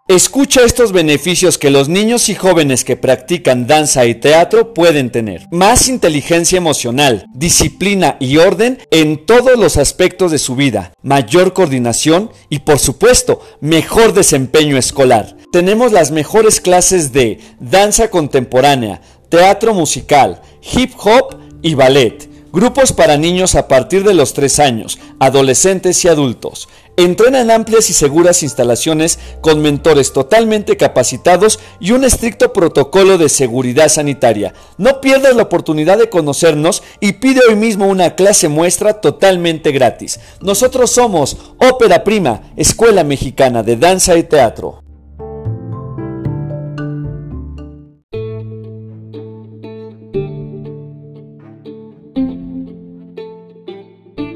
Escucha 0.10 0.64
estos 0.64 0.92
beneficios 0.92 1.60
que 1.60 1.70
los 1.70 1.88
niños 1.88 2.30
y 2.30 2.34
jóvenes 2.34 2.84
que 2.84 2.98
practican 2.98 3.68
danza 3.68 4.08
y 4.08 4.16
teatro 4.16 4.74
pueden 4.74 5.12
tener. 5.12 5.48
Más 5.52 5.88
inteligencia 5.88 6.58
emocional, 6.58 7.28
disciplina 7.32 8.18
y 8.20 8.38
orden 8.38 8.80
en 8.90 9.28
todos 9.28 9.56
los 9.56 9.78
aspectos 9.78 10.32
de 10.32 10.40
su 10.40 10.56
vida, 10.56 10.94
mayor 11.04 11.54
coordinación 11.54 12.32
y 12.50 12.58
por 12.58 12.80
supuesto 12.80 13.42
mejor 13.62 14.14
desempeño 14.14 14.78
escolar. 14.78 15.38
Tenemos 15.52 15.92
las 15.92 16.10
mejores 16.10 16.60
clases 16.60 17.14
de 17.14 17.40
danza 17.60 18.10
contemporánea, 18.10 19.02
teatro 19.30 19.76
musical, 19.76 20.42
hip 20.76 20.92
hop 20.98 21.38
y 21.62 21.76
ballet. 21.76 22.30
Grupos 22.52 22.94
para 22.94 23.16
niños 23.16 23.54
a 23.54 23.68
partir 23.68 24.04
de 24.04 24.16
los 24.16 24.34
3 24.34 24.60
años, 24.60 24.98
adolescentes 25.20 26.04
y 26.04 26.08
adultos. 26.08 26.68
Entrena 26.98 27.42
en 27.42 27.52
amplias 27.52 27.92
y 27.92 27.94
seguras 27.94 28.42
instalaciones 28.42 29.20
con 29.42 29.62
mentores 29.62 30.14
totalmente 30.14 30.76
capacitados 30.76 31.60
y 31.80 31.92
un 31.92 32.04
estricto 32.04 32.52
protocolo 32.52 33.20
de 33.20 33.30
seguridad 33.30 33.88
sanitaria. 33.88 34.56
No 34.78 35.00
pierdas 35.00 35.36
la 35.36 35.44
oportunidad 35.44 36.00
de 36.00 36.10
conocernos 36.10 36.82
y 37.00 37.14
pide 37.14 37.42
hoy 37.48 37.56
mismo 37.56 37.88
una 37.88 38.16
clase 38.16 38.48
muestra 38.48 39.00
totalmente 39.00 39.72
gratis. 39.72 40.20
Nosotros 40.42 40.90
somos 40.90 41.38
Ópera 41.60 42.04
Prima, 42.04 42.42
Escuela 42.58 43.04
Mexicana 43.04 43.62
de 43.62 43.78
Danza 43.78 44.18
y 44.18 44.24
Teatro. 44.24 44.89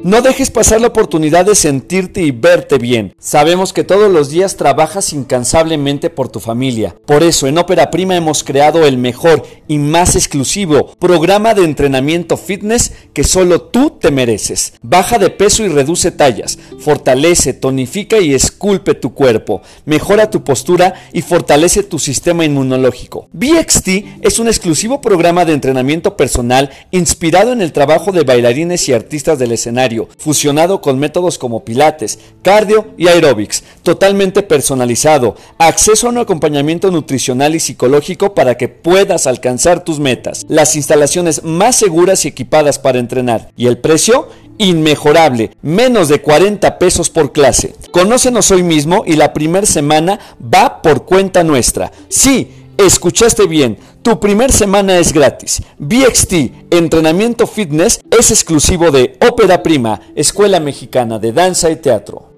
No 0.03 0.21
dejes 0.21 0.51
pasar 0.51 0.81
la 0.81 0.87
oportunidad 0.87 1.45
de 1.45 1.55
sentirte 1.55 2.21
y 2.21 2.31
verte 2.31 2.77
bien. 2.77 3.15
Sabemos 3.19 3.71
que 3.71 3.85
todos 3.85 4.11
los 4.11 4.29
días 4.29 4.57
trabajas 4.57 5.13
incansablemente 5.13 6.09
por 6.09 6.27
tu 6.27 6.41
familia. 6.41 6.93
Por 7.05 7.23
eso 7.23 7.47
en 7.47 7.57
Ópera 7.57 7.89
Prima 7.89 8.17
hemos 8.17 8.43
creado 8.43 8.85
el 8.85 8.97
mejor 8.97 9.43
y 9.65 9.77
más 9.77 10.17
exclusivo 10.17 10.93
programa 10.99 11.53
de 11.53 11.63
entrenamiento 11.63 12.35
fitness 12.35 12.91
que 13.13 13.23
solo 13.23 13.61
tú 13.61 13.91
te 13.91 14.11
mereces. 14.11 14.73
Baja 14.81 15.19
de 15.19 15.29
peso 15.29 15.63
y 15.63 15.69
reduce 15.69 16.11
tallas. 16.11 16.59
Fortalece, 16.79 17.53
tonifica 17.53 18.19
y 18.19 18.33
esculpe 18.33 18.95
tu 18.95 19.13
cuerpo. 19.13 19.61
Mejora 19.85 20.29
tu 20.29 20.43
postura 20.43 20.95
y 21.13 21.21
fortalece 21.21 21.81
tu 21.81 21.97
sistema 21.97 22.43
inmunológico. 22.43 23.29
BXT 23.31 23.87
es 24.21 24.39
un 24.39 24.49
exclusivo 24.49 24.99
programa 24.99 25.45
de 25.45 25.53
entrenamiento 25.53 26.17
personal 26.17 26.71
inspirado 26.91 27.53
en 27.53 27.61
el 27.61 27.71
trabajo 27.71 28.11
de 28.11 28.25
bailarines 28.25 28.89
y 28.89 28.93
artistas 28.93 29.39
del 29.39 29.53
escenario 29.53 29.92
fusionado 30.17 30.81
con 30.81 30.99
métodos 30.99 31.37
como 31.37 31.63
pilates, 31.63 32.19
cardio 32.41 32.87
y 32.97 33.07
aerobics, 33.07 33.63
totalmente 33.83 34.43
personalizado, 34.43 35.35
acceso 35.57 36.07
a 36.07 36.09
un 36.09 36.17
acompañamiento 36.17 36.91
nutricional 36.91 37.55
y 37.55 37.59
psicológico 37.59 38.33
para 38.33 38.57
que 38.57 38.67
puedas 38.67 39.27
alcanzar 39.27 39.83
tus 39.83 39.99
metas, 39.99 40.45
las 40.47 40.75
instalaciones 40.75 41.43
más 41.43 41.75
seguras 41.75 42.25
y 42.25 42.29
equipadas 42.29 42.79
para 42.79 42.99
entrenar. 42.99 43.49
Y 43.55 43.67
el 43.67 43.77
precio 43.77 44.29
inmejorable, 44.57 45.51
menos 45.61 46.09
de 46.09 46.21
40 46.21 46.77
pesos 46.77 47.09
por 47.09 47.31
clase. 47.31 47.75
Conócenos 47.91 48.51
hoy 48.51 48.63
mismo 48.63 49.03
y 49.05 49.13
la 49.13 49.33
primera 49.33 49.65
semana 49.65 50.19
va 50.41 50.81
por 50.81 51.05
cuenta 51.05 51.43
nuestra. 51.43 51.91
Sí, 52.09 52.51
Escuchaste 52.77 53.45
bien, 53.45 53.77
tu 54.03 54.19
primer 54.19 54.51
semana 54.51 54.97
es 54.97 55.13
gratis. 55.13 55.63
BXT, 55.79 56.33
entrenamiento 56.71 57.47
fitness, 57.47 58.01
es 58.11 58.31
exclusivo 58.31 58.91
de 58.91 59.17
Ópera 59.25 59.63
Prima, 59.63 60.01
Escuela 60.13 60.59
Mexicana 60.59 61.19
de 61.19 61.31
Danza 61.31 61.71
y 61.71 61.77
Teatro. 61.77 62.33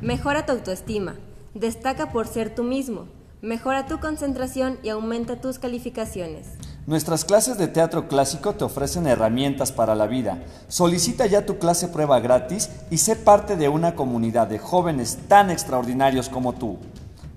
Mejora 0.00 0.46
tu 0.46 0.52
autoestima. 0.52 1.16
Destaca 1.52 2.10
por 2.10 2.26
ser 2.26 2.54
tú 2.54 2.62
mismo. 2.62 3.08
Mejora 3.42 3.86
tu 3.86 4.00
concentración 4.00 4.78
y 4.82 4.88
aumenta 4.88 5.40
tus 5.40 5.58
calificaciones. 5.58 6.46
Nuestras 6.86 7.24
clases 7.24 7.58
de 7.58 7.66
teatro 7.66 8.06
clásico 8.06 8.52
te 8.52 8.62
ofrecen 8.62 9.08
herramientas 9.08 9.72
para 9.72 9.96
la 9.96 10.06
vida. 10.06 10.44
Solicita 10.68 11.26
ya 11.26 11.44
tu 11.44 11.58
clase 11.58 11.88
prueba 11.88 12.20
gratis 12.20 12.70
y 12.92 12.98
sé 12.98 13.16
parte 13.16 13.56
de 13.56 13.68
una 13.68 13.96
comunidad 13.96 14.46
de 14.46 14.60
jóvenes 14.60 15.18
tan 15.26 15.50
extraordinarios 15.50 16.28
como 16.28 16.52
tú. 16.52 16.78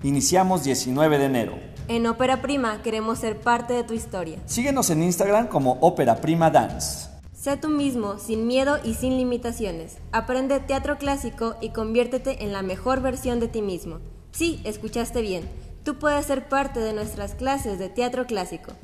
Iniciamos 0.04 0.62
19 0.62 1.18
de 1.18 1.24
enero. 1.24 1.58
En 1.88 2.06
Ópera 2.06 2.42
Prima 2.42 2.80
queremos 2.82 3.18
ser 3.18 3.40
parte 3.40 3.72
de 3.72 3.82
tu 3.82 3.92
historia. 3.92 4.38
Síguenos 4.46 4.88
en 4.90 5.02
Instagram 5.02 5.48
como 5.48 5.78
Ópera 5.80 6.20
Prima 6.20 6.48
Dance. 6.48 7.08
Sé 7.32 7.56
tú 7.56 7.70
mismo, 7.70 8.20
sin 8.20 8.46
miedo 8.46 8.78
y 8.84 8.94
sin 8.94 9.16
limitaciones. 9.16 9.96
Aprende 10.12 10.60
teatro 10.60 10.96
clásico 10.96 11.56
y 11.60 11.70
conviértete 11.70 12.44
en 12.44 12.52
la 12.52 12.62
mejor 12.62 13.02
versión 13.02 13.40
de 13.40 13.48
ti 13.48 13.62
mismo. 13.62 13.98
Sí, 14.30 14.60
escuchaste 14.62 15.22
bien. 15.22 15.42
Tú 15.82 15.98
puedes 15.98 16.26
ser 16.26 16.48
parte 16.48 16.78
de 16.78 16.92
nuestras 16.92 17.34
clases 17.34 17.80
de 17.80 17.88
teatro 17.88 18.26
clásico. 18.26 18.74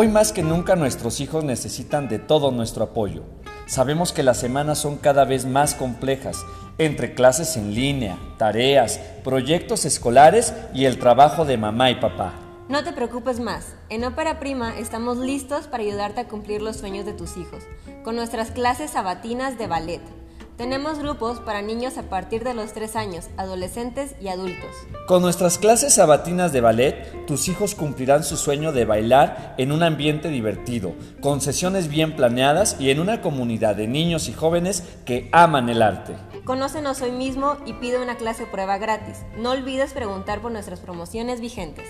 Hoy 0.00 0.06
más 0.06 0.30
que 0.30 0.44
nunca 0.44 0.76
nuestros 0.76 1.18
hijos 1.18 1.42
necesitan 1.42 2.08
de 2.08 2.20
todo 2.20 2.52
nuestro 2.52 2.84
apoyo. 2.84 3.24
Sabemos 3.66 4.12
que 4.12 4.22
las 4.22 4.36
semanas 4.36 4.78
son 4.78 4.96
cada 4.96 5.24
vez 5.24 5.44
más 5.44 5.74
complejas 5.74 6.38
entre 6.78 7.14
clases 7.14 7.56
en 7.56 7.74
línea, 7.74 8.16
tareas, 8.36 9.00
proyectos 9.24 9.84
escolares 9.84 10.54
y 10.72 10.84
el 10.84 11.00
trabajo 11.00 11.44
de 11.44 11.56
mamá 11.56 11.90
y 11.90 11.96
papá. 11.96 12.34
No 12.68 12.84
te 12.84 12.92
preocupes 12.92 13.40
más. 13.40 13.74
En 13.88 14.04
Ópera 14.04 14.38
Prima 14.38 14.78
estamos 14.78 15.16
listos 15.16 15.66
para 15.66 15.82
ayudarte 15.82 16.20
a 16.20 16.28
cumplir 16.28 16.62
los 16.62 16.76
sueños 16.76 17.04
de 17.04 17.14
tus 17.14 17.36
hijos, 17.36 17.64
con 18.04 18.14
nuestras 18.14 18.52
clases 18.52 18.92
sabatinas 18.92 19.58
de 19.58 19.66
ballet. 19.66 20.17
Tenemos 20.58 20.98
grupos 20.98 21.38
para 21.38 21.62
niños 21.62 21.98
a 21.98 22.02
partir 22.10 22.42
de 22.42 22.52
los 22.52 22.72
3 22.72 22.96
años, 22.96 23.28
adolescentes 23.36 24.16
y 24.20 24.26
adultos. 24.26 24.70
Con 25.06 25.22
nuestras 25.22 25.56
clases 25.56 25.94
sabatinas 25.94 26.52
de 26.52 26.60
ballet, 26.60 27.26
tus 27.28 27.46
hijos 27.46 27.76
cumplirán 27.76 28.24
su 28.24 28.36
sueño 28.36 28.72
de 28.72 28.84
bailar 28.84 29.54
en 29.56 29.70
un 29.70 29.84
ambiente 29.84 30.30
divertido, 30.30 30.96
con 31.20 31.40
sesiones 31.40 31.86
bien 31.86 32.16
planeadas 32.16 32.74
y 32.80 32.90
en 32.90 32.98
una 32.98 33.22
comunidad 33.22 33.76
de 33.76 33.86
niños 33.86 34.28
y 34.28 34.32
jóvenes 34.32 34.82
que 35.04 35.28
aman 35.30 35.68
el 35.68 35.80
arte. 35.80 36.16
Conócenos 36.44 37.02
hoy 37.02 37.12
mismo 37.12 37.56
y 37.64 37.74
pide 37.74 38.02
una 38.02 38.16
clase 38.16 38.44
prueba 38.44 38.78
gratis. 38.78 39.18
No 39.36 39.52
olvides 39.52 39.92
preguntar 39.92 40.42
por 40.42 40.50
nuestras 40.50 40.80
promociones 40.80 41.40
vigentes. 41.40 41.86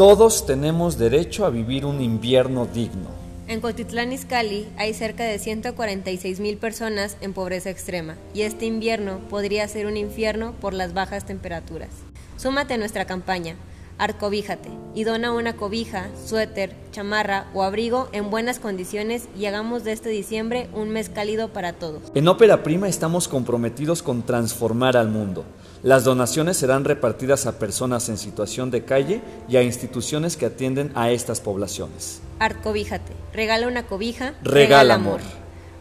Todos 0.00 0.46
tenemos 0.46 0.96
derecho 0.96 1.44
a 1.44 1.50
vivir 1.50 1.84
un 1.84 2.00
invierno 2.00 2.64
digno. 2.64 3.10
En 3.48 3.60
Cotitlán 3.60 4.14
Izcalli 4.14 4.66
hay 4.78 4.94
cerca 4.94 5.24
de 5.24 5.38
146 5.38 6.40
mil 6.40 6.56
personas 6.56 7.18
en 7.20 7.34
pobreza 7.34 7.68
extrema 7.68 8.16
y 8.32 8.40
este 8.40 8.64
invierno 8.64 9.18
podría 9.28 9.68
ser 9.68 9.84
un 9.84 9.98
infierno 9.98 10.54
por 10.58 10.72
las 10.72 10.94
bajas 10.94 11.26
temperaturas. 11.26 11.90
Súmate 12.38 12.72
a 12.72 12.78
nuestra 12.78 13.04
campaña 13.04 13.56
Arcobíjate 14.00 14.70
y 14.94 15.04
dona 15.04 15.30
una 15.30 15.56
cobija, 15.56 16.08
suéter, 16.24 16.74
chamarra 16.90 17.48
o 17.52 17.62
abrigo 17.62 18.08
en 18.12 18.30
buenas 18.30 18.58
condiciones 18.58 19.28
y 19.38 19.44
hagamos 19.44 19.84
de 19.84 19.92
este 19.92 20.08
diciembre 20.08 20.70
un 20.72 20.88
mes 20.88 21.10
cálido 21.10 21.48
para 21.48 21.74
todos. 21.74 22.00
En 22.14 22.26
Ópera 22.26 22.62
Prima 22.62 22.88
estamos 22.88 23.28
comprometidos 23.28 24.02
con 24.02 24.22
transformar 24.22 24.96
al 24.96 25.10
mundo. 25.10 25.44
Las 25.82 26.04
donaciones 26.04 26.58
serán 26.58 26.84
repartidas 26.84 27.46
a 27.46 27.58
personas 27.58 28.10
en 28.10 28.18
situación 28.18 28.70
de 28.70 28.84
calle 28.84 29.22
y 29.48 29.56
a 29.56 29.62
instituciones 29.62 30.36
que 30.36 30.44
atienden 30.44 30.92
a 30.94 31.10
estas 31.10 31.40
poblaciones. 31.40 32.20
Arcobíjate, 32.38 33.12
regala 33.32 33.66
una 33.66 33.86
cobija, 33.86 34.34
regala, 34.42 34.94
amor. 34.94 35.20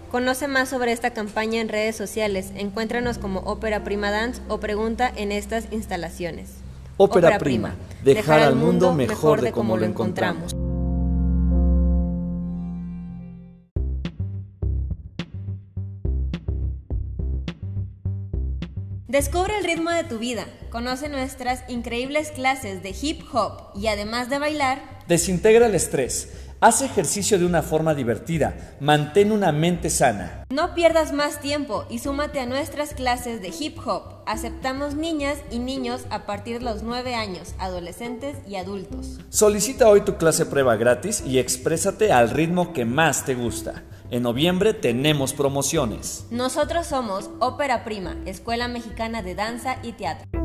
Conoce 0.10 0.48
más 0.48 0.70
sobre 0.70 0.94
esta 0.94 1.12
campaña 1.12 1.60
en 1.60 1.68
redes 1.68 1.98
sociales, 1.98 2.54
encuéntranos 2.56 3.18
como 3.18 3.42
Ópera 3.42 3.84
Prima 3.84 4.10
Dance 4.10 4.42
o 4.48 4.62
pregunta 4.62 5.12
en 5.14 5.34
estas 5.34 5.66
instalaciones. 5.72 6.50
Ópera, 6.96 7.38
prima, 7.38 7.76
dejar 8.04 8.40
al 8.40 8.56
mundo 8.56 8.94
mejor 8.94 9.42
de 9.42 9.52
como 9.52 9.78
lo 9.78 9.86
encontramos. 9.86 10.56
Descubre 19.10 19.58
el 19.58 19.64
ritmo 19.64 19.90
de 19.90 20.04
tu 20.04 20.20
vida, 20.20 20.46
conoce 20.70 21.10
nuestras 21.10 21.68
increíbles 21.68 22.30
clases 22.30 22.84
de 22.84 22.94
hip 23.02 23.24
hop 23.34 23.72
y 23.74 23.88
además 23.88 24.30
de 24.30 24.38
bailar, 24.38 25.00
desintegra 25.08 25.66
el 25.66 25.74
estrés 25.74 26.30
Haz 26.62 26.82
ejercicio 26.82 27.40
de 27.40 27.46
una 27.46 27.62
forma 27.62 27.96
divertida, 27.96 28.76
mantén 28.82 29.32
una 29.32 29.54
mente 29.54 29.90
sana. 29.90 30.44
No 30.50 30.76
pierdas 30.76 31.14
más 31.14 31.40
tiempo 31.40 31.86
y 31.90 32.00
súmate 32.00 32.42
a 32.42 32.46
nuestras 32.46 32.94
clases 32.94 33.42
de 33.42 33.48
hip 33.58 33.78
hop. 33.88 34.04
Aceptamos 34.26 34.94
niñas 34.94 35.38
y 35.52 35.60
niños 35.60 36.02
a 36.10 36.26
partir 36.26 36.60
de 36.60 36.66
los 36.66 36.84
9 36.84 37.16
años, 37.16 37.56
adolescentes 37.60 38.36
y 38.46 38.58
adultos. 38.58 39.22
Solicita 39.30 39.88
hoy 39.88 40.02
tu 40.02 40.18
clase 40.18 40.46
prueba 40.46 40.76
gratis 40.76 41.24
y 41.26 41.40
exprésate 41.40 42.12
al 42.12 42.30
ritmo 42.30 42.74
que 42.74 42.84
más 42.84 43.24
te 43.24 43.36
gusta. 43.36 43.84
En 44.12 44.24
noviembre 44.24 44.74
tenemos 44.74 45.34
promociones. 45.34 46.26
Nosotros 46.32 46.88
somos 46.88 47.30
Ópera 47.40 47.84
Prima, 47.84 48.18
Escuela 48.26 48.68
Mexicana 48.68 49.22
de 49.22 49.36
Danza 49.36 49.78
y 49.84 49.92
Teatro. 49.94 50.39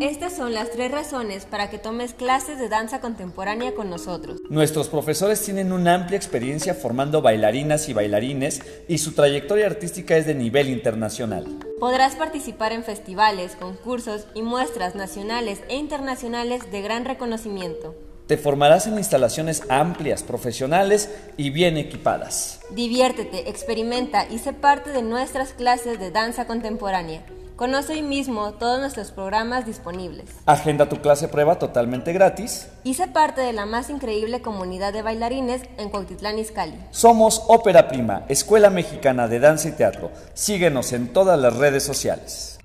Estas 0.00 0.34
son 0.34 0.54
las 0.54 0.70
tres 0.70 0.90
razones 0.90 1.44
para 1.44 1.68
que 1.68 1.76
tomes 1.76 2.14
clases 2.14 2.58
de 2.58 2.70
danza 2.70 3.02
contemporánea 3.02 3.74
con 3.74 3.90
nosotros. 3.90 4.38
Nuestros 4.48 4.88
profesores 4.88 5.42
tienen 5.44 5.72
una 5.72 5.94
amplia 5.94 6.16
experiencia 6.16 6.72
formando 6.72 7.20
bailarinas 7.20 7.86
y 7.90 7.92
bailarines 7.92 8.62
y 8.88 8.96
su 8.96 9.12
trayectoria 9.12 9.66
artística 9.66 10.16
es 10.16 10.24
de 10.24 10.34
nivel 10.34 10.70
internacional. 10.70 11.44
Podrás 11.78 12.16
participar 12.16 12.72
en 12.72 12.82
festivales, 12.82 13.56
concursos 13.60 14.26
y 14.34 14.40
muestras 14.40 14.94
nacionales 14.94 15.60
e 15.68 15.76
internacionales 15.76 16.72
de 16.72 16.80
gran 16.80 17.04
reconocimiento. 17.04 17.94
Te 18.26 18.38
formarás 18.38 18.86
en 18.86 18.96
instalaciones 18.96 19.64
amplias, 19.68 20.22
profesionales 20.22 21.10
y 21.36 21.50
bien 21.50 21.76
equipadas. 21.76 22.60
Diviértete, 22.70 23.50
experimenta 23.50 24.26
y 24.30 24.38
sé 24.38 24.54
parte 24.54 24.92
de 24.92 25.02
nuestras 25.02 25.52
clases 25.52 26.00
de 26.00 26.10
danza 26.10 26.46
contemporánea. 26.46 27.22
Conoce 27.60 27.92
hoy 27.92 28.00
mismo 28.00 28.52
todos 28.52 28.80
nuestros 28.80 29.10
programas 29.10 29.66
disponibles. 29.66 30.30
Agenda 30.46 30.88
tu 30.88 31.02
clase 31.02 31.28
prueba 31.28 31.58
totalmente 31.58 32.14
gratis. 32.14 32.68
Y 32.84 32.94
sé 32.94 33.06
parte 33.06 33.42
de 33.42 33.52
la 33.52 33.66
más 33.66 33.90
increíble 33.90 34.40
comunidad 34.40 34.94
de 34.94 35.02
bailarines 35.02 35.64
en 35.76 35.90
Cuautitlán 35.90 36.38
Izcalli. 36.38 36.78
Somos 36.90 37.42
Ópera 37.48 37.86
Prima, 37.88 38.24
Escuela 38.30 38.70
Mexicana 38.70 39.28
de 39.28 39.40
Danza 39.40 39.68
y 39.68 39.72
Teatro. 39.72 40.10
Síguenos 40.32 40.94
en 40.94 41.12
todas 41.12 41.38
las 41.38 41.54
redes 41.54 41.82
sociales. 41.82 42.59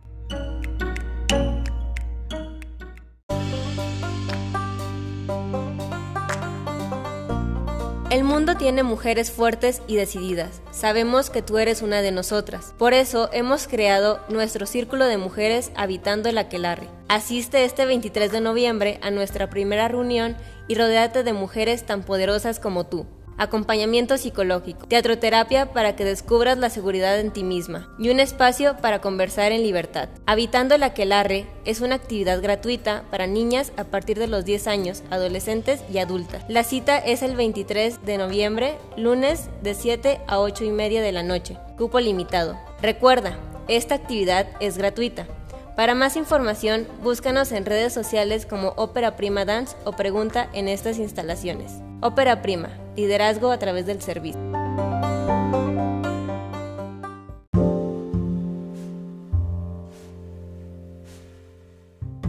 Mundo 8.46 8.60
tiene 8.60 8.84
mujeres 8.84 9.32
fuertes 9.32 9.82
y 9.88 9.96
decididas. 9.96 10.62
Sabemos 10.70 11.32
que 11.32 11.42
tú 11.42 11.58
eres 11.58 11.82
una 11.82 12.04
de 12.04 12.12
nosotras. 12.12 12.76
Por 12.78 12.94
eso 12.94 13.28
hemos 13.34 13.68
creado 13.68 14.20
nuestro 14.30 14.68
círculo 14.68 15.08
de 15.08 15.18
mujeres 15.18 15.72
habitando 15.76 16.30
el 16.30 16.38
aquelarre. 16.38 16.88
Asiste 17.08 17.66
este 17.66 17.88
23 17.88 18.32
de 18.32 18.42
noviembre 18.42 19.00
a 19.02 19.10
nuestra 19.10 19.50
primera 19.50 19.88
reunión 19.88 20.38
y 20.68 20.76
rodéate 20.76 21.24
de 21.24 21.34
mujeres 21.34 21.88
tan 21.88 22.04
poderosas 22.04 22.60
como 22.60 22.86
tú 22.86 23.08
acompañamiento 23.38 24.18
psicológico, 24.18 24.88
teatroterapia 24.88 25.72
para 25.74 25.96
que 25.96 26.06
descubras 26.06 26.58
la 26.58 26.70
seguridad 26.70 27.20
en 27.20 27.32
ti 27.32 27.44
misma 27.44 27.94
y 27.98 28.10
un 28.10 28.20
espacio 28.20 28.78
para 28.78 29.02
conversar 29.02 29.52
en 29.52 29.64
libertad. 29.64 30.10
Habitando 30.26 30.76
el 30.76 30.84
Aquelarre 30.84 31.48
es 31.66 31.82
una 31.82 31.96
actividad 31.96 32.42
gratuita 32.42 33.04
para 33.12 33.28
niñas 33.28 33.72
a 33.78 33.86
partir 33.86 34.20
de 34.20 34.28
los 34.28 34.46
10 34.46 34.68
años, 34.68 35.04
adolescentes 35.10 35.82
y 35.92 35.98
adultas. 36.00 36.44
La 36.48 36.64
cita 36.64 36.98
es 36.98 37.22
el 37.22 37.36
23 37.36 38.06
de 38.06 38.18
noviembre, 38.18 38.78
lunes 38.98 39.50
de 39.62 39.74
7 39.74 40.22
a 40.28 40.40
8 40.40 40.64
y 40.64 40.72
media 40.72 41.02
de 41.02 41.12
la 41.12 41.24
noche. 41.24 41.58
Cupo 41.78 42.00
limitado. 42.00 42.58
Recuerda, 42.82 43.38
esta 43.68 43.96
actividad 43.96 44.48
es 44.60 44.78
gratuita. 44.78 45.28
Para 45.76 45.94
más 45.94 46.16
información, 46.16 46.88
búscanos 47.04 47.52
en 47.52 47.66
redes 47.66 47.92
sociales 47.92 48.46
como 48.46 48.70
Ópera 48.78 49.18
Prima 49.18 49.44
Dance 49.44 49.76
o 49.84 49.92
pregunta 49.92 50.50
en 50.54 50.70
estas 50.70 51.00
instalaciones. 51.00 51.82
Ópera 52.00 52.42
Prima, 52.42 52.70
liderazgo 52.96 53.52
a 53.52 53.60
través 53.60 53.86
del 53.86 54.02
servicio. 54.02 54.40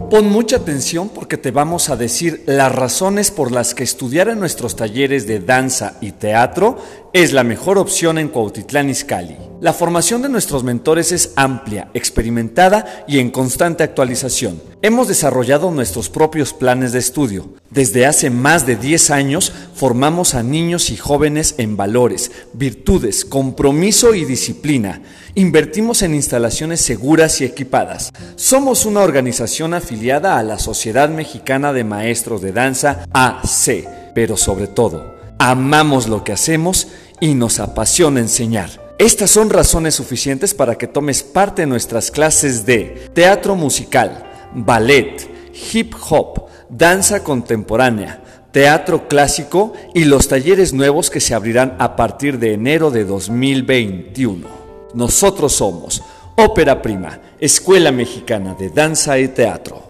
Pon 0.09 0.29
mucha 0.29 0.55
atención 0.55 1.09
porque 1.09 1.35
te 1.35 1.51
vamos 1.51 1.89
a 1.89 1.97
decir 1.97 2.43
las 2.45 2.73
razones 2.73 3.29
por 3.29 3.51
las 3.51 3.75
que 3.75 3.83
estudiar 3.83 4.29
en 4.29 4.39
nuestros 4.39 4.77
talleres 4.77 5.27
de 5.27 5.41
danza 5.41 5.97
y 5.99 6.13
teatro 6.13 6.77
es 7.11 7.33
la 7.33 7.43
mejor 7.43 7.77
opción 7.77 8.17
en 8.17 8.29
Cuautitlán 8.29 8.89
Izcalli. 8.89 9.35
La 9.59 9.73
formación 9.73 10.21
de 10.21 10.29
nuestros 10.29 10.63
mentores 10.63 11.11
es 11.11 11.33
amplia, 11.35 11.89
experimentada 11.93 13.03
y 13.05 13.19
en 13.19 13.31
constante 13.31 13.83
actualización. 13.83 14.61
Hemos 14.81 15.09
desarrollado 15.09 15.71
nuestros 15.71 16.09
propios 16.09 16.53
planes 16.53 16.93
de 16.93 16.99
estudio. 16.99 17.49
Desde 17.69 18.05
hace 18.05 18.29
más 18.29 18.65
de 18.65 18.77
10 18.77 19.11
años 19.11 19.51
formamos 19.77 20.33
a 20.33 20.41
niños 20.41 20.89
y 20.89 20.97
jóvenes 20.97 21.55
en 21.59 21.77
valores, 21.77 22.31
virtudes, 22.53 23.23
compromiso 23.23 24.15
y 24.15 24.25
disciplina. 24.25 25.03
Invertimos 25.35 26.01
en 26.01 26.15
instalaciones 26.15 26.81
seguras 26.81 27.39
y 27.41 27.45
equipadas. 27.45 28.11
Somos 28.35 28.87
una 28.87 29.01
organización 29.01 29.75
afiliada 29.75 30.39
a 30.39 30.43
la 30.43 30.57
Sociedad 30.57 31.09
Mexicana 31.09 31.73
de 31.73 31.83
Maestros 31.83 32.41
de 32.41 32.53
Danza, 32.53 33.05
AC, 33.13 33.87
pero 34.15 34.35
sobre 34.35 34.65
todo, 34.65 35.15
amamos 35.37 36.07
lo 36.07 36.23
que 36.23 36.33
hacemos 36.33 36.87
y 37.19 37.35
nos 37.35 37.59
apasiona 37.59 38.19
enseñar. 38.19 38.95
Estas 38.97 39.29
son 39.29 39.51
razones 39.51 39.93
suficientes 39.93 40.55
para 40.55 40.75
que 40.75 40.87
tomes 40.87 41.21
parte 41.21 41.61
de 41.61 41.67
nuestras 41.67 42.09
clases 42.09 42.65
de 42.65 43.09
teatro 43.13 43.55
musical, 43.55 44.25
ballet, 44.55 45.29
hip 45.71 45.93
hop, 46.09 46.47
danza 46.67 47.23
contemporánea, 47.23 48.23
teatro 48.57 49.07
clásico 49.07 49.73
y 49.93 50.05
los 50.05 50.29
talleres 50.29 50.73
nuevos 50.73 51.11
que 51.11 51.19
se 51.19 51.35
abrirán 51.35 51.75
a 51.77 51.95
partir 51.95 52.39
de 52.39 52.53
enero 52.53 52.89
de 52.89 53.05
2021. 53.05 54.47
Nosotros 54.95 55.53
somos 55.53 56.01
Ópera 56.35 56.81
Prima 56.81 57.19
Escuela 57.39 57.91
Mexicana 57.91 58.55
de 58.55 58.71
Danza 58.71 59.19
y 59.19 59.27
Teatro. 59.27 59.86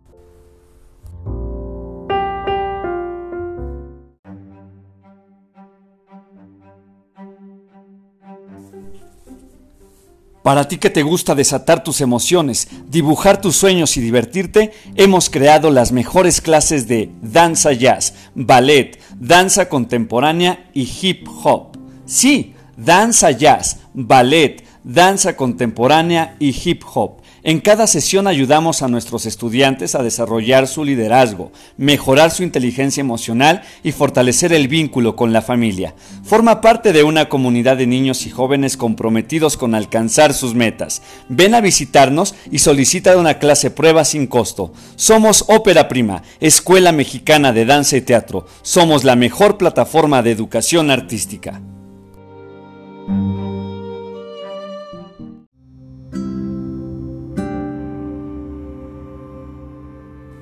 Para 10.48 10.66
ti 10.66 10.78
que 10.78 10.90
te 10.90 11.04
gusta 11.04 11.36
desatar 11.36 11.84
tus 11.84 12.00
emociones, 12.00 12.70
dibujar 12.88 13.42
tus 13.42 13.58
sueños 13.58 13.98
y 13.98 14.00
divertirte, 14.00 14.72
hemos 14.96 15.30
creado 15.30 15.72
las 15.72 15.92
mejores 15.92 16.40
clases 16.40 16.88
de 16.88 17.12
danza 17.22 17.74
jazz, 17.74 18.14
ballet, 18.34 18.98
danza 19.20 19.68
contemporánea 19.68 20.70
y 20.74 20.90
hip 21.02 21.28
hop. 21.44 21.76
Sí, 22.06 22.56
danza 22.78 23.32
jazz, 23.32 23.80
ballet, 23.94 24.64
danza 24.86 25.36
contemporánea 25.36 26.38
y 26.40 26.56
hip 26.64 26.82
hop. 26.94 27.17
En 27.44 27.60
cada 27.60 27.88
sesión 27.88 28.28
ayudamos 28.28 28.82
a 28.82 28.88
nuestros 28.88 29.26
estudiantes 29.26 29.96
a 29.96 30.04
desarrollar 30.04 30.68
su 30.68 30.84
liderazgo, 30.84 31.52
mejorar 31.78 32.32
su 32.32 32.44
inteligencia 32.44 33.02
emocional 33.02 33.62
y 33.84 33.92
fortalecer 33.92 34.54
el 34.54 34.68
vínculo 34.68 35.16
con 35.16 35.34
la 35.34 35.42
familia. 35.42 35.94
Forma 36.24 36.62
parte 36.62 36.94
de 36.94 37.04
una 37.04 37.30
comunidad 37.30 37.78
de 37.78 37.88
niños 37.88 38.26
y 38.26 38.32
jóvenes 38.32 38.76
comprometidos 38.76 39.56
con 39.56 39.76
alcanzar 39.76 40.34
sus 40.34 40.56
metas. 40.56 41.02
Ven 41.30 41.54
a 41.54 41.62
visitarnos 41.62 42.36
y 42.52 42.60
solicita 42.60 43.18
una 43.18 43.40
clase 43.40 43.72
prueba 43.72 44.04
sin 44.04 44.28
costo. 44.28 44.74
Somos 44.96 45.46
Ópera 45.48 45.88
Prima, 45.88 46.24
Escuela 46.40 46.92
Mexicana 46.92 47.54
de 47.54 47.66
Danza 47.66 47.98
y 47.98 48.02
Teatro. 48.02 48.46
Somos 48.64 49.04
la 49.04 49.16
mejor 49.16 49.58
plataforma 49.58 50.24
de 50.24 50.32
educación 50.32 50.92
artística. 50.92 51.62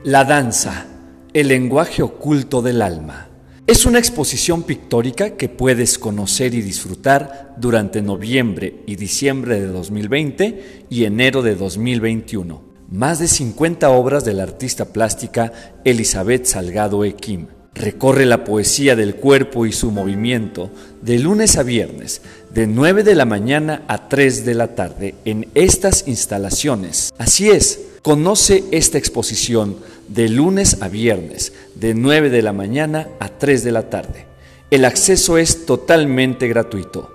La 0.05 0.23
danza, 0.23 0.85
el 1.33 1.47
lenguaje 1.47 2.03
oculto 2.03 2.61
del 2.61 2.83
alma. 2.83 3.27
Es 3.65 3.87
una 3.87 3.97
exposición 3.97 4.61
pictórica 4.61 5.31
que 5.31 5.49
puedes 5.49 5.97
conocer 5.97 6.53
y 6.53 6.61
disfrutar 6.61 7.55
durante 7.57 8.03
noviembre 8.03 8.83
y 8.85 8.97
diciembre 8.97 9.59
de 9.59 9.65
2020 9.65 10.85
y 10.91 11.05
enero 11.05 11.41
de 11.41 11.55
2021. 11.55 12.61
Más 12.91 13.17
de 13.17 13.27
50 13.27 13.89
obras 13.89 14.23
de 14.23 14.33
la 14.33 14.43
artista 14.43 14.85
plástica 14.85 15.51
Elizabeth 15.83 16.45
Salgado 16.45 17.03
Equim. 17.03 17.47
Recorre 17.73 18.27
la 18.27 18.43
poesía 18.43 18.95
del 18.95 19.15
cuerpo 19.15 19.65
y 19.65 19.71
su 19.71 19.89
movimiento 19.89 20.69
de 21.01 21.17
lunes 21.17 21.57
a 21.57 21.63
viernes, 21.63 22.21
de 22.53 22.67
9 22.67 23.01
de 23.01 23.15
la 23.15 23.25
mañana 23.25 23.81
a 23.87 24.07
3 24.07 24.45
de 24.45 24.53
la 24.53 24.75
tarde 24.75 25.15
en 25.25 25.47
estas 25.55 26.07
instalaciones. 26.07 27.11
Así 27.17 27.49
es, 27.49 27.84
conoce 28.05 28.65
esta 28.69 28.99
exposición 28.99 29.77
de 30.07 30.29
lunes 30.29 30.83
a 30.83 30.89
viernes, 30.89 31.53
de 31.73 31.95
9 31.95 32.29
de 32.29 32.43
la 32.43 32.53
mañana 32.53 33.09
a 33.19 33.29
3 33.29 33.63
de 33.63 33.71
la 33.71 33.89
tarde. 33.89 34.27
El 34.69 34.85
acceso 34.85 35.39
es 35.39 35.65
totalmente 35.65 36.47
gratuito. 36.47 37.09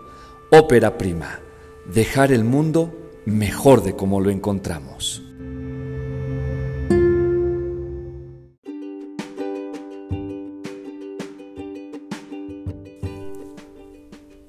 Ópera 0.51 0.99
Prima. 0.99 1.39
Dejar 1.95 2.33
el 2.33 2.43
mundo 2.43 2.93
mejor 3.25 3.85
de 3.85 3.95
como 3.95 4.21
lo 4.21 4.31
encontramos. 4.31 5.23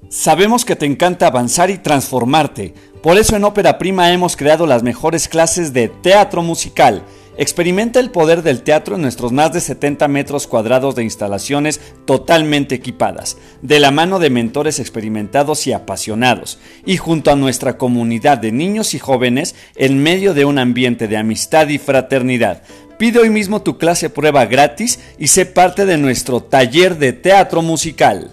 Sabemos 0.08 0.64
que 0.64 0.74
te 0.74 0.86
encanta 0.86 1.28
avanzar 1.28 1.70
y 1.70 1.78
transformarte. 1.78 2.74
Por 3.02 3.18
eso 3.18 3.36
en 3.36 3.44
Ópera 3.44 3.78
Prima 3.78 4.12
hemos 4.12 4.36
creado 4.36 4.66
las 4.66 4.82
mejores 4.82 5.28
clases 5.28 5.72
de 5.72 5.88
teatro 5.88 6.42
musical 6.42 7.04
Experimenta 7.38 7.98
el 7.98 8.10
poder 8.10 8.42
del 8.42 8.62
teatro 8.62 8.96
en 8.96 9.02
nuestros 9.02 9.32
más 9.32 9.54
de 9.54 9.60
70 9.60 10.06
metros 10.08 10.46
cuadrados 10.46 10.94
de 10.94 11.02
instalaciones 11.02 11.80
totalmente 12.04 12.74
equipadas, 12.74 13.38
de 13.62 13.80
la 13.80 13.90
mano 13.90 14.18
de 14.18 14.28
mentores 14.28 14.78
experimentados 14.78 15.66
y 15.66 15.72
apasionados, 15.72 16.58
y 16.84 16.98
junto 16.98 17.30
a 17.30 17.36
nuestra 17.36 17.78
comunidad 17.78 18.36
de 18.36 18.52
niños 18.52 18.92
y 18.92 18.98
jóvenes 18.98 19.54
en 19.76 20.02
medio 20.02 20.34
de 20.34 20.44
un 20.44 20.58
ambiente 20.58 21.08
de 21.08 21.16
amistad 21.16 21.68
y 21.68 21.78
fraternidad. 21.78 22.64
Pide 22.98 23.20
hoy 23.20 23.30
mismo 23.30 23.62
tu 23.62 23.78
clase 23.78 24.10
prueba 24.10 24.44
gratis 24.44 24.98
y 25.18 25.28
sé 25.28 25.46
parte 25.46 25.86
de 25.86 25.96
nuestro 25.96 26.42
taller 26.42 26.98
de 26.98 27.14
teatro 27.14 27.62
musical. 27.62 28.30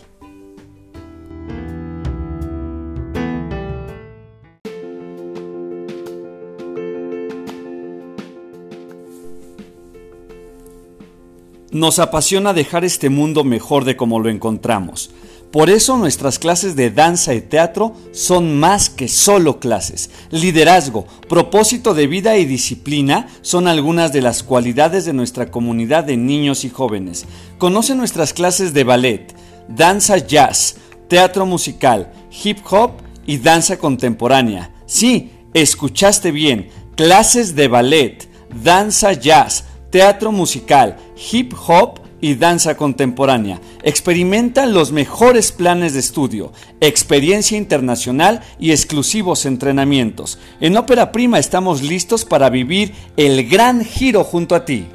Nos 11.71 11.99
apasiona 11.99 12.53
dejar 12.53 12.83
este 12.83 13.09
mundo 13.09 13.43
mejor 13.43 13.85
de 13.85 13.95
como 13.95 14.19
lo 14.19 14.29
encontramos. 14.29 15.11
Por 15.51 15.69
eso 15.69 15.97
nuestras 15.97 16.37
clases 16.37 16.75
de 16.75 16.91
danza 16.91 17.33
y 17.33 17.41
teatro 17.41 17.95
son 18.11 18.59
más 18.59 18.89
que 18.89 19.07
solo 19.07 19.59
clases. 19.59 20.09
Liderazgo, 20.31 21.05
propósito 21.27 21.93
de 21.93 22.07
vida 22.07 22.37
y 22.37 22.45
disciplina 22.45 23.27
son 23.41 23.67
algunas 23.67 24.13
de 24.13 24.21
las 24.21 24.43
cualidades 24.43 25.05
de 25.05 25.13
nuestra 25.13 25.49
comunidad 25.49 26.03
de 26.03 26.17
niños 26.17 26.65
y 26.65 26.69
jóvenes. 26.69 27.25
Conoce 27.57 27.95
nuestras 27.95 28.33
clases 28.33 28.73
de 28.73 28.83
ballet, 28.83 29.35
danza 29.67 30.17
jazz, 30.17 30.75
teatro 31.07 31.47
musical, 31.47 32.11
hip 32.43 32.59
hop 32.69 32.93
y 33.25 33.37
danza 33.37 33.77
contemporánea. 33.77 34.71
Sí, 34.85 35.31
escuchaste 35.53 36.31
bien, 36.31 36.69
clases 36.95 37.55
de 37.55 37.67
ballet, 37.67 38.27
danza 38.63 39.13
jazz, 39.13 39.65
teatro 39.89 40.31
musical, 40.31 40.97
hip 41.31 41.53
hop 41.67 41.99
y 42.21 42.35
danza 42.35 42.75
contemporánea. 42.75 43.61
Experimenta 43.83 44.65
los 44.65 44.91
mejores 44.91 45.51
planes 45.51 45.93
de 45.93 45.99
estudio, 45.99 46.51
experiencia 46.81 47.57
internacional 47.57 48.41
y 48.59 48.71
exclusivos 48.71 49.45
entrenamientos. 49.45 50.37
En 50.59 50.77
Ópera 50.77 51.11
Prima 51.11 51.39
estamos 51.39 51.81
listos 51.81 52.25
para 52.25 52.49
vivir 52.49 52.93
el 53.17 53.47
gran 53.47 53.85
giro 53.85 54.23
junto 54.23 54.55
a 54.55 54.65
ti. 54.65 54.85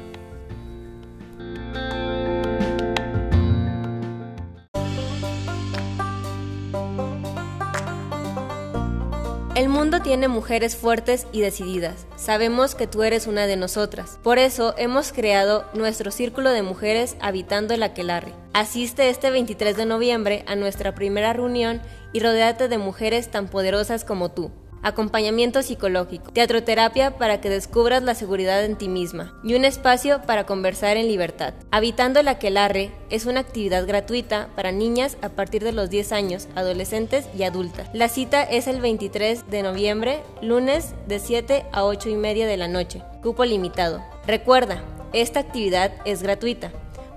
El 9.55 9.69
mundo 9.69 10.01
tiene 10.01 10.27
mujeres 10.27 10.75
fuertes 10.75 11.27
y 11.31 11.39
decididas. 11.39 12.07
Sabemos 12.17 12.75
que 12.75 12.87
tú 12.87 13.03
eres 13.03 13.25
una 13.25 13.47
de 13.47 13.55
nosotras. 13.55 14.19
Por 14.21 14.37
eso 14.37 14.75
hemos 14.77 15.13
creado 15.13 15.63
nuestro 15.73 16.11
círculo 16.11 16.49
de 16.49 16.61
mujeres 16.61 17.15
habitando 17.21 17.73
el 17.73 17.81
aquelarre. 17.81 18.33
Asiste 18.51 19.09
este 19.09 19.31
23 19.31 19.77
de 19.77 19.85
noviembre 19.85 20.43
a 20.45 20.57
nuestra 20.57 20.93
primera 20.93 21.31
reunión 21.31 21.81
y 22.11 22.19
rodéate 22.19 22.67
de 22.67 22.77
mujeres 22.77 23.31
tan 23.31 23.47
poderosas 23.47 24.03
como 24.03 24.29
tú 24.29 24.51
acompañamiento 24.85 25.63
psicológico, 25.63 26.31
teatroterapia 26.31 27.17
para 27.17 27.41
que 27.41 27.49
descubras 27.49 28.03
la 28.03 28.13
seguridad 28.13 28.63
en 28.63 28.77
ti 28.77 28.87
misma 28.87 29.33
y 29.43 29.55
un 29.55 29.65
espacio 29.65 30.21
para 30.21 30.45
conversar 30.45 30.95
en 30.95 31.07
libertad. 31.07 31.55
Habitando 31.71 32.19
el 32.19 32.27
Aquelarre 32.27 32.91
es 33.09 33.25
una 33.25 33.39
actividad 33.39 33.87
gratuita 33.87 34.47
para 34.55 34.71
niñas 34.71 35.17
a 35.23 35.29
partir 35.29 35.63
de 35.63 35.71
los 35.71 35.89
10 35.89 36.11
años, 36.11 36.47
adolescentes 36.55 37.25
y 37.35 37.43
adultas. 37.43 37.89
La 37.93 38.09
cita 38.09 38.43
es 38.43 38.67
el 38.67 38.79
23 38.79 39.49
de 39.49 39.63
noviembre, 39.63 40.21
lunes 40.43 40.93
de 41.07 41.17
7 41.17 41.65
a 41.71 41.83
8 41.83 42.09
y 42.09 42.15
media 42.15 42.45
de 42.45 42.57
la 42.57 42.67
noche, 42.67 43.01
cupo 43.23 43.43
limitado. 43.43 44.03
Recuerda, 44.27 44.83
esta 45.13 45.39
actividad 45.39 45.93
es 46.05 46.21
gratuita. 46.21 46.71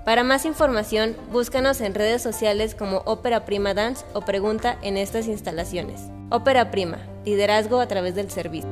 Para 0.05 0.23
más 0.23 0.45
información, 0.45 1.15
búscanos 1.31 1.81
en 1.81 1.93
redes 1.93 2.23
sociales 2.23 2.73
como 2.73 3.03
Ópera 3.05 3.45
Prima 3.45 3.75
Dance 3.75 4.03
o 4.13 4.21
pregunta 4.21 4.79
en 4.81 4.97
estas 4.97 5.27
instalaciones. 5.27 6.01
Ópera 6.31 6.71
Prima, 6.71 6.99
liderazgo 7.25 7.79
a 7.79 7.87
través 7.87 8.15
del 8.15 8.29
servicio. 8.29 8.69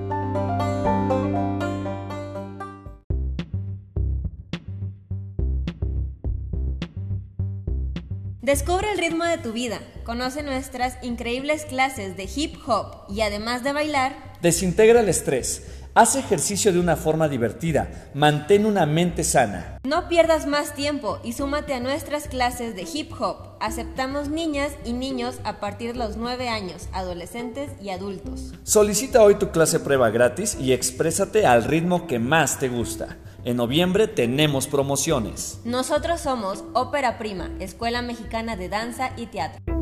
Descubre 8.48 8.90
el 8.94 8.98
ritmo 8.98 9.26
de 9.26 9.38
tu 9.40 9.52
vida, 9.52 9.82
conoce 10.06 10.42
nuestras 10.42 10.98
increíbles 11.04 11.66
clases 11.66 12.16
de 12.16 12.30
hip 12.34 12.56
hop 12.66 13.04
y 13.10 13.20
además 13.20 13.62
de 13.62 13.74
bailar, 13.74 14.16
desintegra 14.42 15.02
el 15.02 15.10
estrés 15.10 15.77
Haz 15.98 16.16
ejercicio 16.16 16.72
de 16.72 16.80
una 16.80 16.96
forma 16.96 17.28
divertida, 17.28 18.12
mantén 18.14 18.68
una 18.68 18.86
mente 18.86 19.24
sana. 19.24 19.80
No 19.84 20.08
pierdas 20.08 20.46
más 20.46 20.76
tiempo 20.76 21.18
y 21.24 21.34
súmate 21.34 21.74
a 21.74 21.80
nuestras 21.80 22.28
clases 22.28 22.76
de 22.76 22.84
hip 22.84 23.12
hop. 23.20 23.38
Aceptamos 23.60 24.30
niñas 24.30 24.74
y 24.86 24.94
niños 24.94 25.40
a 25.44 25.60
partir 25.60 25.94
de 25.94 25.98
los 25.98 26.16
9 26.16 26.50
años, 26.50 26.88
adolescentes 26.94 27.72
y 27.82 27.90
adultos. 27.90 28.54
Solicita 28.62 29.24
hoy 29.24 29.40
tu 29.40 29.50
clase 29.50 29.80
prueba 29.80 30.12
gratis 30.12 30.56
y 30.62 30.72
exprésate 30.72 31.48
al 31.48 31.64
ritmo 31.64 32.06
que 32.06 32.20
más 32.20 32.60
te 32.60 32.70
gusta. 32.70 33.18
En 33.44 33.58
noviembre 33.58 34.08
tenemos 34.08 34.68
promociones. 34.68 35.62
Nosotros 35.66 36.22
somos 36.22 36.64
Ópera 36.74 37.18
Prima, 37.18 37.50
Escuela 37.60 38.04
Mexicana 38.04 38.56
de 38.56 38.70
Danza 38.70 39.14
y 39.18 39.26
Teatro. 39.26 39.78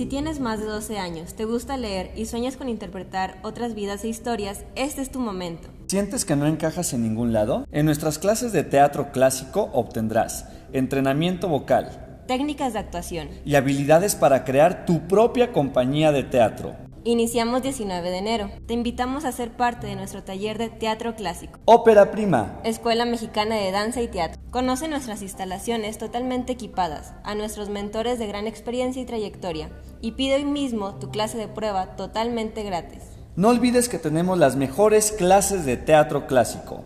Si 0.00 0.06
tienes 0.06 0.40
más 0.40 0.60
de 0.60 0.64
12 0.64 0.98
años, 0.98 1.34
te 1.34 1.44
gusta 1.44 1.76
leer 1.76 2.10
y 2.16 2.24
sueñas 2.24 2.56
con 2.56 2.70
interpretar 2.70 3.38
otras 3.42 3.74
vidas 3.74 4.02
e 4.02 4.08
historias, 4.08 4.64
este 4.74 5.02
es 5.02 5.12
tu 5.12 5.20
momento. 5.20 5.68
¿Sientes 5.88 6.24
que 6.24 6.36
no 6.36 6.46
encajas 6.46 6.94
en 6.94 7.02
ningún 7.02 7.34
lado? 7.34 7.66
En 7.70 7.84
nuestras 7.84 8.18
clases 8.18 8.52
de 8.52 8.62
teatro 8.62 9.12
clásico 9.12 9.68
obtendrás 9.74 10.46
entrenamiento 10.72 11.48
vocal, 11.48 12.22
técnicas 12.26 12.72
de 12.72 12.78
actuación 12.78 13.28
y 13.44 13.56
habilidades 13.56 14.14
para 14.14 14.44
crear 14.46 14.86
tu 14.86 15.06
propia 15.06 15.52
compañía 15.52 16.12
de 16.12 16.22
teatro. 16.22 16.74
Iniciamos 17.04 17.62
19 17.62 18.10
de 18.10 18.16
enero. 18.16 18.50
Te 18.66 18.72
invitamos 18.72 19.26
a 19.26 19.32
ser 19.32 19.50
parte 19.50 19.86
de 19.86 19.96
nuestro 19.96 20.22
taller 20.22 20.56
de 20.56 20.70
teatro 20.70 21.14
clásico. 21.14 21.58
Ópera 21.66 22.10
Prima. 22.10 22.58
Escuela 22.64 23.04
Mexicana 23.04 23.56
de 23.56 23.70
Danza 23.70 24.00
y 24.00 24.08
Teatro. 24.08 24.39
Conoce 24.50 24.88
nuestras 24.88 25.22
instalaciones 25.22 25.96
totalmente 25.96 26.54
equipadas, 26.54 27.12
a 27.22 27.36
nuestros 27.36 27.68
mentores 27.68 28.18
de 28.18 28.26
gran 28.26 28.48
experiencia 28.48 29.00
y 29.00 29.04
trayectoria, 29.04 29.70
y 30.00 30.12
pide 30.12 30.34
hoy 30.34 30.44
mismo 30.44 30.96
tu 30.96 31.08
clase 31.12 31.38
de 31.38 31.46
prueba 31.46 31.94
totalmente 31.94 32.64
gratis. 32.64 32.98
No 33.36 33.50
olvides 33.50 33.88
que 33.88 34.00
tenemos 34.00 34.38
las 34.38 34.56
mejores 34.56 35.12
clases 35.12 35.64
de 35.64 35.76
teatro 35.76 36.26
clásico. 36.26 36.82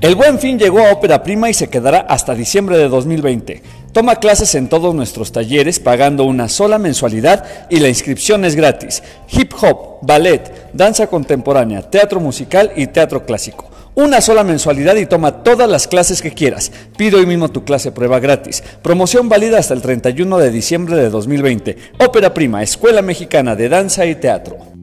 El 0.00 0.14
buen 0.14 0.38
fin 0.38 0.58
llegó 0.58 0.78
a 0.80 0.92
Ópera 0.92 1.22
Prima 1.22 1.50
y 1.50 1.54
se 1.54 1.68
quedará 1.68 2.00
hasta 2.00 2.34
diciembre 2.34 2.78
de 2.78 2.88
2020. 2.88 3.62
Toma 3.92 4.16
clases 4.16 4.54
en 4.54 4.68
todos 4.68 4.94
nuestros 4.94 5.32
talleres 5.32 5.80
pagando 5.80 6.24
una 6.24 6.48
sola 6.48 6.78
mensualidad 6.78 7.44
y 7.68 7.80
la 7.80 7.88
inscripción 7.88 8.44
es 8.44 8.54
gratis. 8.54 9.02
Hip 9.32 9.52
hop, 9.60 9.98
ballet, 10.02 10.70
danza 10.72 11.08
contemporánea, 11.08 11.82
teatro 11.82 12.20
musical 12.20 12.70
y 12.76 12.86
teatro 12.86 13.26
clásico. 13.26 13.68
Una 13.96 14.20
sola 14.20 14.44
mensualidad 14.44 14.94
y 14.94 15.06
toma 15.06 15.42
todas 15.42 15.68
las 15.68 15.88
clases 15.88 16.22
que 16.22 16.32
quieras. 16.32 16.70
Pido 16.96 17.18
hoy 17.18 17.26
mismo 17.26 17.48
tu 17.48 17.64
clase 17.64 17.90
prueba 17.90 18.20
gratis. 18.20 18.62
Promoción 18.80 19.28
válida 19.28 19.58
hasta 19.58 19.74
el 19.74 19.82
31 19.82 20.38
de 20.38 20.50
diciembre 20.52 20.94
de 20.94 21.10
2020. 21.10 21.76
Ópera 21.98 22.32
Prima, 22.32 22.62
Escuela 22.62 23.02
Mexicana 23.02 23.56
de 23.56 23.68
Danza 23.68 24.06
y 24.06 24.14
Teatro. 24.14 24.79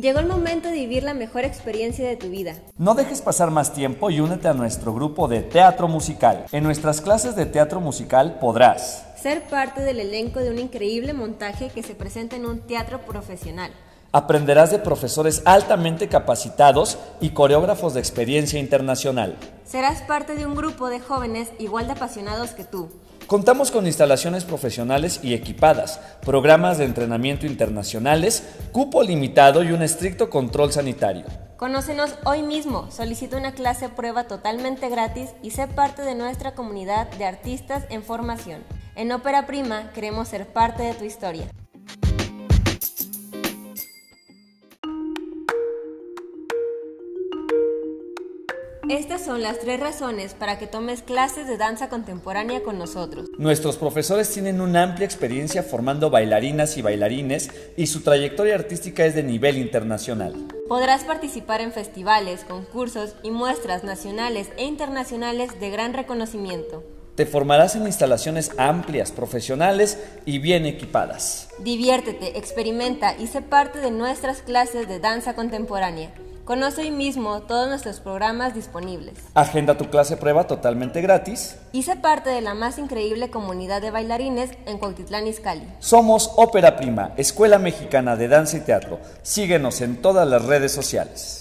Llegó 0.00 0.18
el 0.20 0.26
momento 0.26 0.68
de 0.68 0.76
vivir 0.76 1.02
la 1.02 1.12
mejor 1.12 1.44
experiencia 1.44 2.08
de 2.08 2.16
tu 2.16 2.30
vida. 2.30 2.54
No 2.78 2.94
dejes 2.94 3.20
pasar 3.20 3.50
más 3.50 3.74
tiempo 3.74 4.08
y 4.08 4.20
únete 4.20 4.48
a 4.48 4.54
nuestro 4.54 4.94
grupo 4.94 5.28
de 5.28 5.42
teatro 5.42 5.88
musical. 5.88 6.46
En 6.52 6.64
nuestras 6.64 7.02
clases 7.02 7.36
de 7.36 7.44
teatro 7.44 7.82
musical 7.82 8.38
podrás 8.40 9.04
ser 9.20 9.42
parte 9.48 9.82
del 9.82 10.00
elenco 10.00 10.40
de 10.40 10.48
un 10.48 10.58
increíble 10.58 11.12
montaje 11.12 11.68
que 11.68 11.82
se 11.82 11.94
presenta 11.94 12.36
en 12.36 12.46
un 12.46 12.60
teatro 12.60 13.02
profesional. 13.02 13.72
Aprenderás 14.10 14.70
de 14.70 14.78
profesores 14.78 15.42
altamente 15.44 16.08
capacitados 16.08 16.96
y 17.20 17.30
coreógrafos 17.30 17.92
de 17.92 18.00
experiencia 18.00 18.58
internacional. 18.58 19.36
Serás 19.66 20.00
parte 20.00 20.34
de 20.34 20.46
un 20.46 20.54
grupo 20.54 20.88
de 20.88 21.00
jóvenes 21.00 21.50
igual 21.58 21.88
de 21.88 21.92
apasionados 21.92 22.52
que 22.52 22.64
tú. 22.64 22.88
Contamos 23.30 23.70
con 23.70 23.86
instalaciones 23.86 24.42
profesionales 24.42 25.20
y 25.22 25.34
equipadas, 25.34 26.00
programas 26.20 26.78
de 26.78 26.84
entrenamiento 26.84 27.46
internacionales, 27.46 28.42
cupo 28.72 29.04
limitado 29.04 29.62
y 29.62 29.70
un 29.70 29.82
estricto 29.82 30.28
control 30.28 30.72
sanitario. 30.72 31.26
Conócenos 31.56 32.16
hoy 32.24 32.42
mismo, 32.42 32.90
solicita 32.90 33.36
una 33.36 33.52
clase 33.52 33.88
prueba 33.88 34.24
totalmente 34.24 34.88
gratis 34.88 35.30
y 35.44 35.52
sé 35.52 35.68
parte 35.68 36.02
de 36.02 36.16
nuestra 36.16 36.56
comunidad 36.56 37.08
de 37.12 37.24
artistas 37.24 37.84
en 37.88 38.02
formación. 38.02 38.64
En 38.96 39.12
Ópera 39.12 39.46
Prima 39.46 39.92
queremos 39.92 40.26
ser 40.26 40.48
parte 40.48 40.82
de 40.82 40.94
tu 40.94 41.04
historia. 41.04 41.46
Estas 48.90 49.24
son 49.24 49.40
las 49.40 49.60
tres 49.60 49.78
razones 49.78 50.34
para 50.34 50.58
que 50.58 50.66
tomes 50.66 51.02
clases 51.02 51.46
de 51.46 51.56
danza 51.56 51.88
contemporánea 51.88 52.64
con 52.64 52.76
nosotros. 52.76 53.28
Nuestros 53.38 53.76
profesores 53.76 54.32
tienen 54.32 54.60
una 54.60 54.82
amplia 54.82 55.04
experiencia 55.04 55.62
formando 55.62 56.10
bailarinas 56.10 56.76
y 56.76 56.82
bailarines 56.82 57.52
y 57.76 57.86
su 57.86 58.00
trayectoria 58.00 58.56
artística 58.56 59.06
es 59.06 59.14
de 59.14 59.22
nivel 59.22 59.58
internacional. 59.58 60.34
Podrás 60.68 61.04
participar 61.04 61.60
en 61.60 61.70
festivales, 61.70 62.42
concursos 62.42 63.14
y 63.22 63.30
muestras 63.30 63.84
nacionales 63.84 64.50
e 64.56 64.64
internacionales 64.64 65.60
de 65.60 65.70
gran 65.70 65.94
reconocimiento. 65.94 66.82
Te 67.20 67.26
formarás 67.26 67.76
en 67.76 67.84
instalaciones 67.84 68.50
amplias, 68.56 69.12
profesionales 69.12 69.98
y 70.24 70.38
bien 70.38 70.64
equipadas. 70.64 71.50
Diviértete, 71.58 72.38
experimenta 72.38 73.14
y 73.14 73.26
sé 73.26 73.42
parte 73.42 73.80
de 73.80 73.90
nuestras 73.90 74.40
clases 74.40 74.88
de 74.88 75.00
danza 75.00 75.34
contemporánea. 75.34 76.10
Conoce 76.46 76.80
hoy 76.80 76.90
mismo 76.90 77.42
todos 77.42 77.68
nuestros 77.68 78.00
programas 78.00 78.54
disponibles. 78.54 79.18
Agenda 79.34 79.76
tu 79.76 79.90
clase 79.90 80.16
prueba 80.16 80.46
totalmente 80.46 81.02
gratis. 81.02 81.56
Y 81.72 81.82
sé 81.82 81.96
parte 81.96 82.30
de 82.30 82.40
la 82.40 82.54
más 82.54 82.78
increíble 82.78 83.28
comunidad 83.28 83.82
de 83.82 83.90
bailarines 83.90 84.52
en 84.64 84.78
Cuautitlán 84.78 85.26
Izcalli. 85.26 85.68
Somos 85.78 86.32
Ópera 86.36 86.78
Prima, 86.78 87.12
Escuela 87.18 87.58
Mexicana 87.58 88.16
de 88.16 88.28
Danza 88.28 88.56
y 88.56 88.60
Teatro. 88.60 88.98
Síguenos 89.20 89.82
en 89.82 90.00
todas 90.00 90.26
las 90.26 90.46
redes 90.46 90.72
sociales. 90.72 91.39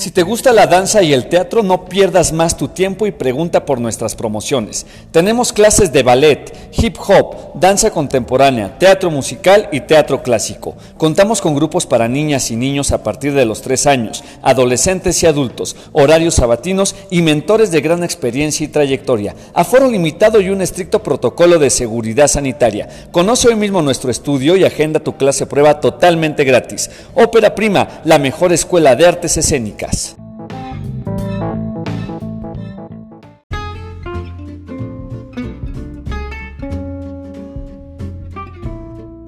Si 0.00 0.10
te 0.10 0.22
gusta 0.22 0.54
la 0.54 0.66
danza 0.66 1.02
y 1.02 1.12
el 1.12 1.28
teatro, 1.28 1.62
no 1.62 1.84
pierdas 1.84 2.32
más 2.32 2.56
tu 2.56 2.68
tiempo 2.68 3.06
y 3.06 3.10
pregunta 3.10 3.66
por 3.66 3.82
nuestras 3.82 4.14
promociones. 4.14 4.86
Tenemos 5.10 5.52
clases 5.52 5.92
de 5.92 6.02
ballet, 6.02 6.50
hip 6.72 6.96
hop, 7.06 7.52
danza 7.60 7.90
contemporánea, 7.90 8.78
teatro 8.78 9.10
musical 9.10 9.68
y 9.72 9.80
teatro 9.80 10.22
clásico. 10.22 10.74
Contamos 10.96 11.42
con 11.42 11.54
grupos 11.54 11.84
para 11.84 12.08
niñas 12.08 12.50
y 12.50 12.56
niños 12.56 12.92
a 12.92 13.02
partir 13.02 13.34
de 13.34 13.44
los 13.44 13.60
3 13.60 13.86
años, 13.88 14.24
adolescentes 14.40 15.22
y 15.22 15.26
adultos, 15.26 15.76
horarios 15.92 16.36
sabatinos 16.36 16.96
y 17.10 17.20
mentores 17.20 17.70
de 17.70 17.82
gran 17.82 18.02
experiencia 18.02 18.64
y 18.64 18.68
trayectoria. 18.68 19.34
Aforo 19.52 19.86
limitado 19.86 20.40
y 20.40 20.48
un 20.48 20.62
estricto 20.62 21.02
protocolo 21.02 21.58
de 21.58 21.68
seguridad 21.68 22.28
sanitaria. 22.28 22.88
Conoce 23.12 23.48
hoy 23.48 23.56
mismo 23.56 23.82
nuestro 23.82 24.10
estudio 24.10 24.56
y 24.56 24.64
agenda 24.64 25.00
tu 25.00 25.18
clase 25.18 25.44
prueba 25.44 25.78
totalmente 25.78 26.44
gratis. 26.44 26.88
Ópera 27.14 27.54
Prima, 27.54 28.00
la 28.04 28.18
mejor 28.18 28.54
escuela 28.54 28.96
de 28.96 29.06
artes 29.06 29.36
escénicas. 29.36 29.89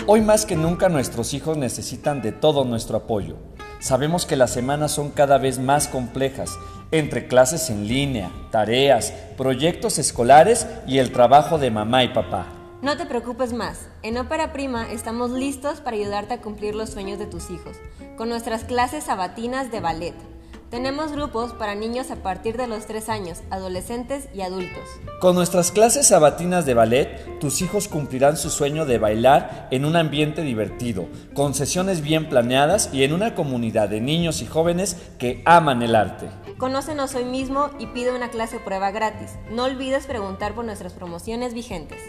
Hoy 0.06 0.20
más 0.20 0.44
que 0.44 0.56
nunca 0.56 0.88
nuestros 0.88 1.32
hijos 1.32 1.56
necesitan 1.56 2.20
de 2.22 2.32
todo 2.32 2.64
nuestro 2.64 2.98
apoyo. 2.98 3.36
Sabemos 3.80 4.26
que 4.26 4.36
las 4.36 4.50
semanas 4.50 4.92
son 4.92 5.10
cada 5.10 5.38
vez 5.38 5.58
más 5.58 5.88
complejas, 5.88 6.50
entre 6.90 7.28
clases 7.28 7.70
en 7.70 7.88
línea, 7.88 8.30
tareas, 8.50 9.12
proyectos 9.36 9.98
escolares 9.98 10.66
y 10.86 10.98
el 10.98 11.12
trabajo 11.12 11.58
de 11.58 11.70
mamá 11.70 12.04
y 12.04 12.08
papá. 12.08 12.46
No 12.82 12.96
te 12.96 13.06
preocupes 13.06 13.52
más. 13.52 13.88
En 14.02 14.18
Ópera 14.18 14.52
Prima 14.52 14.90
estamos 14.90 15.30
listos 15.30 15.80
para 15.80 15.96
ayudarte 15.96 16.34
a 16.34 16.40
cumplir 16.40 16.74
los 16.74 16.90
sueños 16.90 17.18
de 17.18 17.26
tus 17.26 17.50
hijos, 17.50 17.76
con 18.16 18.28
nuestras 18.28 18.64
clases 18.64 19.04
sabatinas 19.04 19.70
de 19.70 19.80
ballet 19.80 20.31
tenemos 20.72 21.12
grupos 21.12 21.52
para 21.52 21.74
niños 21.74 22.10
a 22.10 22.16
partir 22.16 22.56
de 22.56 22.66
los 22.66 22.86
3 22.86 23.10
años, 23.10 23.42
adolescentes 23.50 24.28
y 24.34 24.40
adultos. 24.40 24.82
Con 25.20 25.34
nuestras 25.34 25.70
clases 25.70 26.06
sabatinas 26.06 26.64
de 26.64 26.72
ballet, 26.72 27.38
tus 27.40 27.60
hijos 27.60 27.88
cumplirán 27.88 28.38
su 28.38 28.48
sueño 28.48 28.86
de 28.86 28.96
bailar 28.96 29.68
en 29.70 29.84
un 29.84 29.96
ambiente 29.96 30.40
divertido, 30.40 31.08
con 31.34 31.52
sesiones 31.52 32.00
bien 32.00 32.30
planeadas 32.30 32.88
y 32.90 33.04
en 33.04 33.12
una 33.12 33.34
comunidad 33.34 33.90
de 33.90 34.00
niños 34.00 34.40
y 34.40 34.46
jóvenes 34.46 34.96
que 35.18 35.42
aman 35.44 35.82
el 35.82 35.94
arte. 35.94 36.30
Conócenos 36.56 37.14
hoy 37.16 37.26
mismo 37.26 37.68
y 37.78 37.88
pide 37.88 38.16
una 38.16 38.30
clase 38.30 38.58
prueba 38.58 38.92
gratis. 38.92 39.32
No 39.50 39.64
olvides 39.64 40.06
preguntar 40.06 40.54
por 40.54 40.64
nuestras 40.64 40.94
promociones 40.94 41.52
vigentes. 41.52 42.00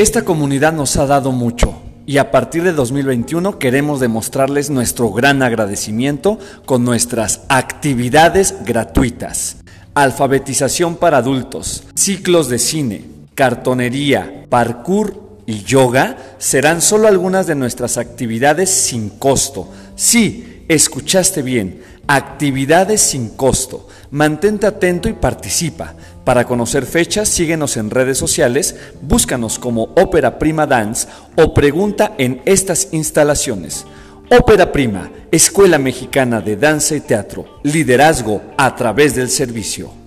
Esta 0.00 0.22
comunidad 0.22 0.72
nos 0.72 0.96
ha 0.96 1.04
dado 1.04 1.30
mucho 1.30 1.74
y 2.06 2.16
a 2.16 2.30
partir 2.30 2.62
de 2.62 2.72
2021 2.72 3.58
queremos 3.58 4.00
demostrarles 4.00 4.70
nuestro 4.70 5.12
gran 5.12 5.42
agradecimiento 5.42 6.38
con 6.64 6.86
nuestras 6.86 7.42
actividades 7.50 8.54
gratuitas. 8.64 9.58
Alfabetización 9.92 10.96
para 10.96 11.18
adultos, 11.18 11.84
ciclos 11.94 12.48
de 12.48 12.58
cine, 12.58 13.04
cartonería, 13.34 14.46
parkour 14.48 15.36
y 15.44 15.64
yoga 15.64 16.16
serán 16.38 16.80
solo 16.80 17.06
algunas 17.06 17.46
de 17.46 17.56
nuestras 17.56 17.98
actividades 17.98 18.70
sin 18.70 19.10
costo. 19.10 19.68
Sí, 19.96 20.64
escuchaste 20.70 21.42
bien, 21.42 21.82
actividades 22.06 23.02
sin 23.02 23.28
costo. 23.28 23.86
Mantente 24.12 24.66
atento 24.66 25.10
y 25.10 25.12
participa. 25.12 25.94
Para 26.24 26.44
conocer 26.44 26.84
fechas, 26.86 27.28
síguenos 27.28 27.76
en 27.76 27.90
redes 27.90 28.18
sociales, 28.18 28.76
búscanos 29.00 29.58
como 29.58 29.94
Ópera 29.96 30.38
Prima 30.38 30.66
Dance 30.66 31.08
o 31.36 31.54
pregunta 31.54 32.14
en 32.18 32.42
estas 32.44 32.88
instalaciones. 32.92 33.86
Ópera 34.30 34.70
Prima, 34.70 35.10
Escuela 35.32 35.78
Mexicana 35.78 36.40
de 36.40 36.56
Danza 36.56 36.94
y 36.94 37.00
Teatro, 37.00 37.46
liderazgo 37.64 38.42
a 38.56 38.76
través 38.76 39.14
del 39.14 39.28
servicio. 39.28 39.99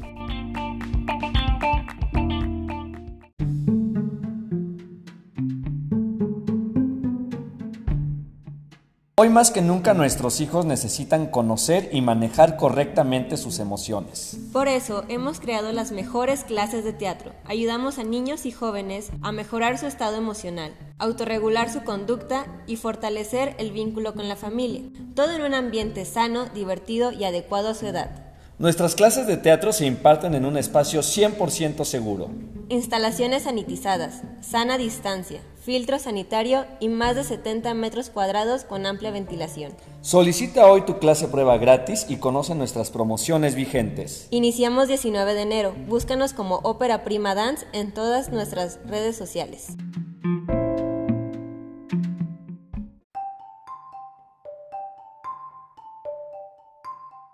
Hoy 9.24 9.30
más 9.30 9.52
que 9.52 9.62
nunca 9.62 9.94
nuestros 9.94 10.42
hijos 10.42 10.66
necesitan 10.66 11.28
conocer 11.28 11.88
y 11.94 12.02
manejar 12.02 12.58
correctamente 12.58 13.38
sus 13.38 13.60
emociones. 13.60 14.38
Por 14.52 14.68
eso 14.68 15.06
hemos 15.08 15.40
creado 15.40 15.72
las 15.72 15.94
mejores 15.94 16.44
clases 16.44 16.84
de 16.84 16.92
teatro. 16.92 17.32
Ayudamos 17.46 18.00
a 18.00 18.04
niños 18.04 18.46
y 18.46 18.52
jóvenes 18.52 19.12
a 19.22 19.32
mejorar 19.32 19.78
su 19.78 19.86
estado 19.86 20.18
emocional, 20.18 20.74
autorregular 20.98 21.72
su 21.72 21.86
conducta 21.86 22.48
y 22.68 22.76
fortalecer 22.76 23.56
el 23.60 23.72
vínculo 23.72 24.14
con 24.14 24.28
la 24.28 24.36
familia. 24.36 24.82
Todo 25.16 25.32
en 25.32 25.44
un 25.44 25.54
ambiente 25.54 26.04
sano, 26.04 26.48
divertido 26.54 27.14
y 27.14 27.24
adecuado 27.24 27.70
a 27.70 27.76
su 27.76 27.88
edad. 27.88 28.36
Nuestras 28.60 28.94
clases 28.94 29.26
de 29.26 29.38
teatro 29.38 29.72
se 29.72 29.86
imparten 29.86 30.36
en 30.36 30.44
un 30.44 30.58
espacio 30.58 31.00
100% 31.00 31.86
seguro. 31.86 32.30
Instalaciones 32.68 33.44
sanitizadas, 33.44 34.22
sana 34.42 34.78
distancia, 34.78 35.40
filtro 35.64 35.98
sanitario 35.98 36.66
y 36.80 36.90
más 36.90 37.16
de 37.16 37.24
70 37.24 37.74
metros 37.74 38.10
cuadrados 38.10 38.66
con 38.66 38.86
amplia 38.86 39.12
ventilación. 39.12 39.74
Solicita 40.02 40.68
hoy 40.68 40.82
tu 40.82 41.00
clase 41.00 41.28
prueba 41.28 41.58
gratis 41.58 42.06
y 42.10 42.18
conoce 42.18 42.54
nuestras 42.54 42.92
promociones 42.92 43.56
vigentes. 43.56 44.28
Iniciamos 44.30 44.90
19 44.90 45.34
de 45.34 45.42
enero. 45.42 45.74
Búscanos 45.88 46.34
como 46.34 46.60
Ópera 46.64 47.04
Prima 47.04 47.34
Dance 47.34 47.66
en 47.72 47.94
todas 47.94 48.30
nuestras 48.30 48.80
redes 48.86 49.16
sociales. 49.16 49.78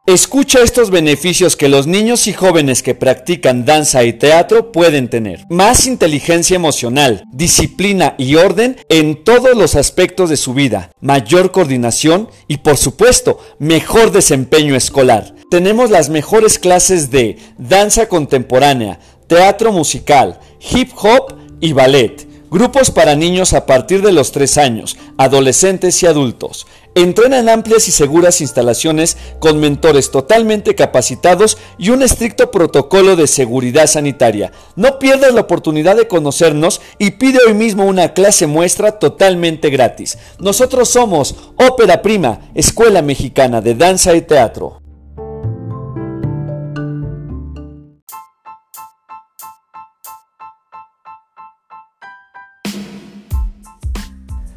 Escucha 0.10 0.64
estos 0.64 0.90
beneficios 0.90 1.56
que 1.56 1.70
los 1.70 1.86
niños 1.86 2.26
y 2.26 2.34
jóvenes 2.34 2.82
que 2.82 2.96
practican 2.96 3.64
danza 3.64 4.04
y 4.04 4.14
teatro 4.14 4.72
pueden 4.72 5.08
tener. 5.08 5.46
Más 5.52 5.86
inteligencia 5.86 6.56
emocional, 6.56 7.26
disciplina 7.32 8.16
y 8.18 8.34
orden 8.34 8.78
en 8.90 9.24
todos 9.24 9.56
los 9.56 9.76
aspectos 9.76 10.32
de 10.32 10.38
su 10.38 10.56
vida, 10.56 10.90
mayor 11.00 11.52
coordinación 11.52 12.28
y 12.48 12.58
por 12.58 12.78
supuesto 12.78 13.40
mejor 13.60 14.12
desempeño 14.12 14.76
escolar. 14.76 15.36
Tenemos 15.52 15.92
las 15.92 16.10
mejores 16.10 16.58
clases 16.58 17.12
de 17.12 17.38
danza 17.60 18.10
contemporánea, 18.10 19.00
teatro 19.28 19.72
musical, 19.72 20.40
hip 20.60 20.90
hop 20.96 21.36
y 21.60 21.74
ballet. 21.74 22.29
Grupos 22.52 22.90
para 22.90 23.16
niños 23.16 23.54
a 23.54 23.68
partir 23.68 24.02
de 24.02 24.12
los 24.12 24.32
3 24.32 24.58
años, 24.58 24.98
adolescentes 25.18 26.02
y 26.02 26.08
adultos. 26.08 26.66
Entrena 26.96 27.38
en 27.38 27.48
amplias 27.48 27.88
y 27.88 27.92
seguras 27.92 28.42
instalaciones 28.42 29.18
con 29.40 29.60
mentores 29.60 30.10
totalmente 30.10 30.74
capacitados 30.74 31.60
y 31.78 31.92
un 31.92 32.02
estricto 32.02 32.50
protocolo 32.50 33.16
de 33.16 33.28
seguridad 33.28 33.86
sanitaria. 33.86 34.52
No 34.76 34.98
pierdas 34.98 35.36
la 35.36 35.42
oportunidad 35.42 35.96
de 35.96 36.08
conocernos 36.08 36.82
y 36.98 37.12
pide 37.12 37.38
hoy 37.46 37.54
mismo 37.54 37.86
una 37.86 38.14
clase 38.14 38.48
muestra 38.48 38.98
totalmente 38.98 39.70
gratis. 39.70 40.18
Nosotros 40.40 40.90
somos 40.90 41.36
Ópera 41.56 42.02
Prima, 42.02 42.50
Escuela 42.56 43.04
Mexicana 43.04 43.62
de 43.62 43.76
Danza 43.76 44.16
y 44.16 44.22
Teatro. 44.22 44.82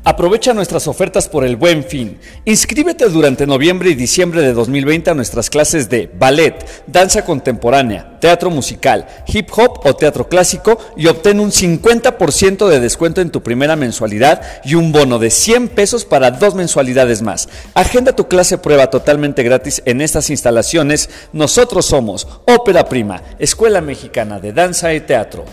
Aprovecha 0.05 0.53
nuestras 0.53 0.89
ofertas 0.89 1.29
por 1.29 1.45
el 1.45 1.55
buen 1.55 1.85
fin. 1.85 2.19
Inscríbete 2.45 3.09
durante 3.09 3.47
noviembre 3.47 3.91
y 3.91 3.95
diciembre 3.95 4.43
de 4.43 4.53
2020 4.53 5.11
a 5.11 5.15
nuestras 5.15 5.49
clases 5.49 5.89
de 5.89 6.11
ballet, 6.13 6.57
danza 6.89 7.25
contemporánea, 7.25 8.19
teatro 8.19 8.51
musical, 8.51 9.07
hip 9.29 9.49
hop 9.57 9.79
o 9.85 9.95
teatro 9.95 10.29
clásico 10.29 10.77
y 10.97 11.07
obtén 11.07 11.39
un 11.39 11.53
50% 11.53 12.69
de 12.69 12.81
descuento 12.81 13.21
en 13.21 13.31
tu 13.31 13.45
primera 13.45 13.77
mensualidad 13.77 14.43
y 14.65 14.75
un 14.75 14.91
bono 14.91 15.21
de 15.21 15.31
100 15.31 15.69
pesos 15.69 16.05
para 16.05 16.33
dos 16.33 16.57
mensualidades 16.57 17.23
más. 17.23 17.49
Agenda 17.75 18.17
tu 18.17 18.27
clase 18.27 18.59
prueba 18.59 18.91
totalmente 18.91 19.45
gratis 19.45 19.83
en 19.85 20.01
estas 20.01 20.31
instalaciones. 20.31 21.11
Nosotros 21.33 21.87
somos 21.87 22.27
Ópera 22.47 22.89
Prima, 22.89 23.23
Escuela 23.39 23.81
Mexicana 23.81 24.41
de 24.41 24.53
Danza 24.53 24.93
y 24.95 25.01
Teatro. 25.01 25.45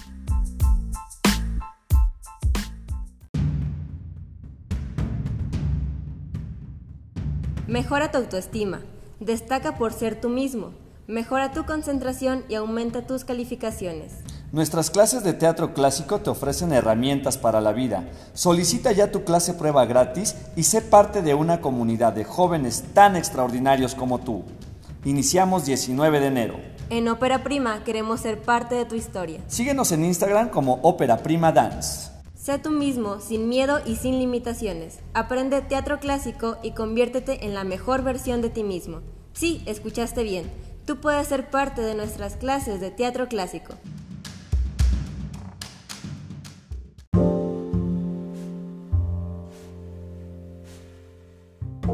Mejora 7.70 8.10
tu 8.10 8.18
autoestima. 8.18 8.82
Destaca 9.20 9.78
por 9.78 9.94
ser 9.94 10.20
tú 10.20 10.28
mismo. 10.28 10.72
Mejora 11.06 11.52
tu 11.52 11.68
concentración 11.68 12.44
y 12.50 12.56
aumenta 12.56 13.06
tus 13.06 13.24
calificaciones. 13.24 14.12
Nuestras 14.52 14.90
clases 14.90 15.24
de 15.24 15.34
teatro 15.34 15.76
clásico 15.76 16.18
te 16.18 16.32
ofrecen 16.32 16.74
herramientas 16.74 17.38
para 17.38 17.62
la 17.62 17.72
vida. 17.72 18.10
Solicita 18.34 18.92
ya 18.92 19.12
tu 19.12 19.24
clase 19.24 19.54
prueba 19.54 19.86
gratis 19.86 20.36
y 20.56 20.64
sé 20.64 20.82
parte 20.82 21.22
de 21.22 21.36
una 21.36 21.62
comunidad 21.62 22.14
de 22.14 22.24
jóvenes 22.24 22.86
tan 22.96 23.16
extraordinarios 23.16 23.94
como 23.94 24.18
tú. 24.18 24.46
Iniciamos 25.06 25.68
19 25.68 26.22
de 26.22 26.26
enero. 26.26 26.60
En 26.90 27.08
Ópera 27.08 27.44
Prima 27.44 27.84
queremos 27.84 28.22
ser 28.22 28.42
parte 28.42 28.74
de 28.74 28.86
tu 28.86 28.96
historia. 28.96 29.42
Síguenos 29.46 29.92
en 29.92 30.06
Instagram 30.06 30.50
como 30.50 30.80
Ópera 30.82 31.18
Prima 31.18 31.52
Dance. 31.52 32.09
Sé 32.50 32.58
tú 32.58 32.72
mismo, 32.72 33.20
sin 33.20 33.48
miedo 33.48 33.80
y 33.86 33.96
sin 33.98 34.18
limitaciones. 34.18 35.02
Aprende 35.14 35.62
teatro 35.62 36.00
clásico 36.00 36.58
y 36.64 36.72
conviértete 36.72 37.46
en 37.46 37.54
la 37.54 37.64
mejor 37.64 38.02
versión 38.02 38.42
de 38.42 38.50
ti 38.50 38.64
mismo. 38.64 39.02
Sí, 39.34 39.62
escuchaste 39.68 40.24
bien. 40.24 40.50
Tú 40.88 41.00
puedes 41.00 41.28
ser 41.28 41.52
parte 41.52 41.84
de 41.84 41.94
nuestras 41.94 42.38
clases 42.38 42.82
de 42.82 42.90
teatro 42.90 43.28
clásico. 43.28 43.76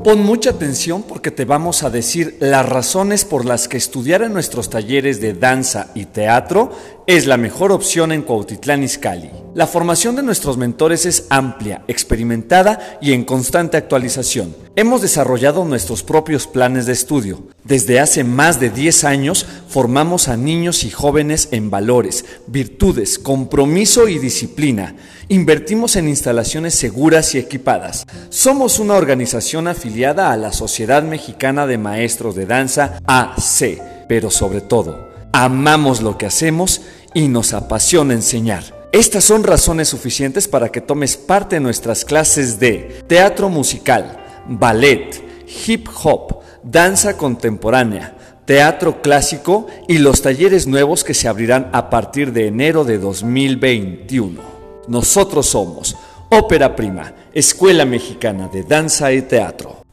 Pon 0.05 0.23
mucha 0.23 0.51
atención 0.51 1.03
porque 1.03 1.31
te 1.31 1.43
vamos 1.43 1.83
a 1.83 1.89
decir 1.89 2.37
las 2.39 2.65
razones 2.65 3.25
por 3.25 3.43
las 3.43 3.67
que 3.67 3.75
estudiar 3.75 4.21
en 4.21 4.31
nuestros 4.31 4.69
talleres 4.69 5.19
de 5.19 5.33
danza 5.33 5.91
y 5.93 6.05
teatro 6.05 6.71
es 7.07 7.27
la 7.27 7.35
mejor 7.35 7.73
opción 7.73 8.13
en 8.13 8.21
Cuautitlán 8.21 8.83
Izcalli. 8.83 9.44
La 9.55 9.67
formación 9.67 10.17
de 10.17 10.21
nuestros 10.21 10.57
mentores 10.57 11.05
es 11.05 11.27
amplia, 11.29 11.85
experimentada 11.87 12.97
y 12.99 13.13
en 13.13 13.23
constante 13.23 13.77
actualización. 13.77 14.53
Hemos 14.75 15.01
desarrollado 15.01 15.63
nuestros 15.63 16.03
propios 16.03 16.45
planes 16.45 16.85
de 16.85 16.91
estudio. 16.91 17.47
Desde 17.63 18.01
hace 18.01 18.25
más 18.25 18.59
de 18.59 18.69
10 18.69 19.05
años 19.05 19.45
formamos 19.69 20.27
a 20.27 20.35
niños 20.35 20.83
y 20.83 20.89
jóvenes 20.89 21.47
en 21.51 21.69
valores, 21.69 22.25
virtudes, 22.47 23.17
compromiso 23.17 24.09
y 24.09 24.19
disciplina. 24.19 24.97
Invertimos 25.29 25.95
en 25.95 26.09
instalaciones 26.09 26.75
seguras 26.75 27.33
y 27.33 27.37
equipadas. 27.37 28.05
Somos 28.27 28.79
una 28.79 28.95
organización 28.95 29.69
afiliada 29.69 30.33
a 30.33 30.37
la 30.37 30.51
Sociedad 30.51 31.01
Mexicana 31.01 31.65
de 31.65 31.77
Maestros 31.77 32.35
de 32.35 32.45
Danza, 32.45 32.99
AC, 33.05 33.81
pero 34.09 34.29
sobre 34.31 34.59
todo, 34.59 35.13
amamos 35.31 36.01
lo 36.01 36.17
que 36.17 36.25
hacemos 36.25 36.81
y 37.13 37.29
nos 37.29 37.53
apasiona 37.53 38.13
enseñar. 38.13 38.74
Estas 38.95 39.25
son 39.25 39.43
razones 39.43 39.89
suficientes 39.89 40.47
para 40.47 40.69
que 40.69 40.79
tomes 40.79 41.17
parte 41.17 41.57
en 41.57 41.63
nuestras 41.63 42.05
clases 42.05 42.61
de 42.61 43.03
teatro 43.07 43.49
musical, 43.49 44.23
ballet, 44.47 45.21
hip 45.67 45.89
hop, 46.01 46.39
danza 46.63 47.17
contemporánea, 47.17 48.15
teatro 48.45 49.01
clásico 49.01 49.67
y 49.89 49.97
los 49.97 50.21
talleres 50.21 50.65
nuevos 50.65 51.03
que 51.03 51.13
se 51.13 51.27
abrirán 51.27 51.69
a 51.73 51.89
partir 51.89 52.31
de 52.31 52.47
enero 52.47 52.85
de 52.85 52.97
2021. 52.97 54.41
Nosotros 54.87 55.45
somos 55.47 55.97
Ópera 56.29 56.77
Prima, 56.77 57.13
Escuela 57.33 57.83
Mexicana 57.83 58.47
de 58.47 58.63
Danza 58.63 59.11
y 59.11 59.23
Teatro. 59.23 59.84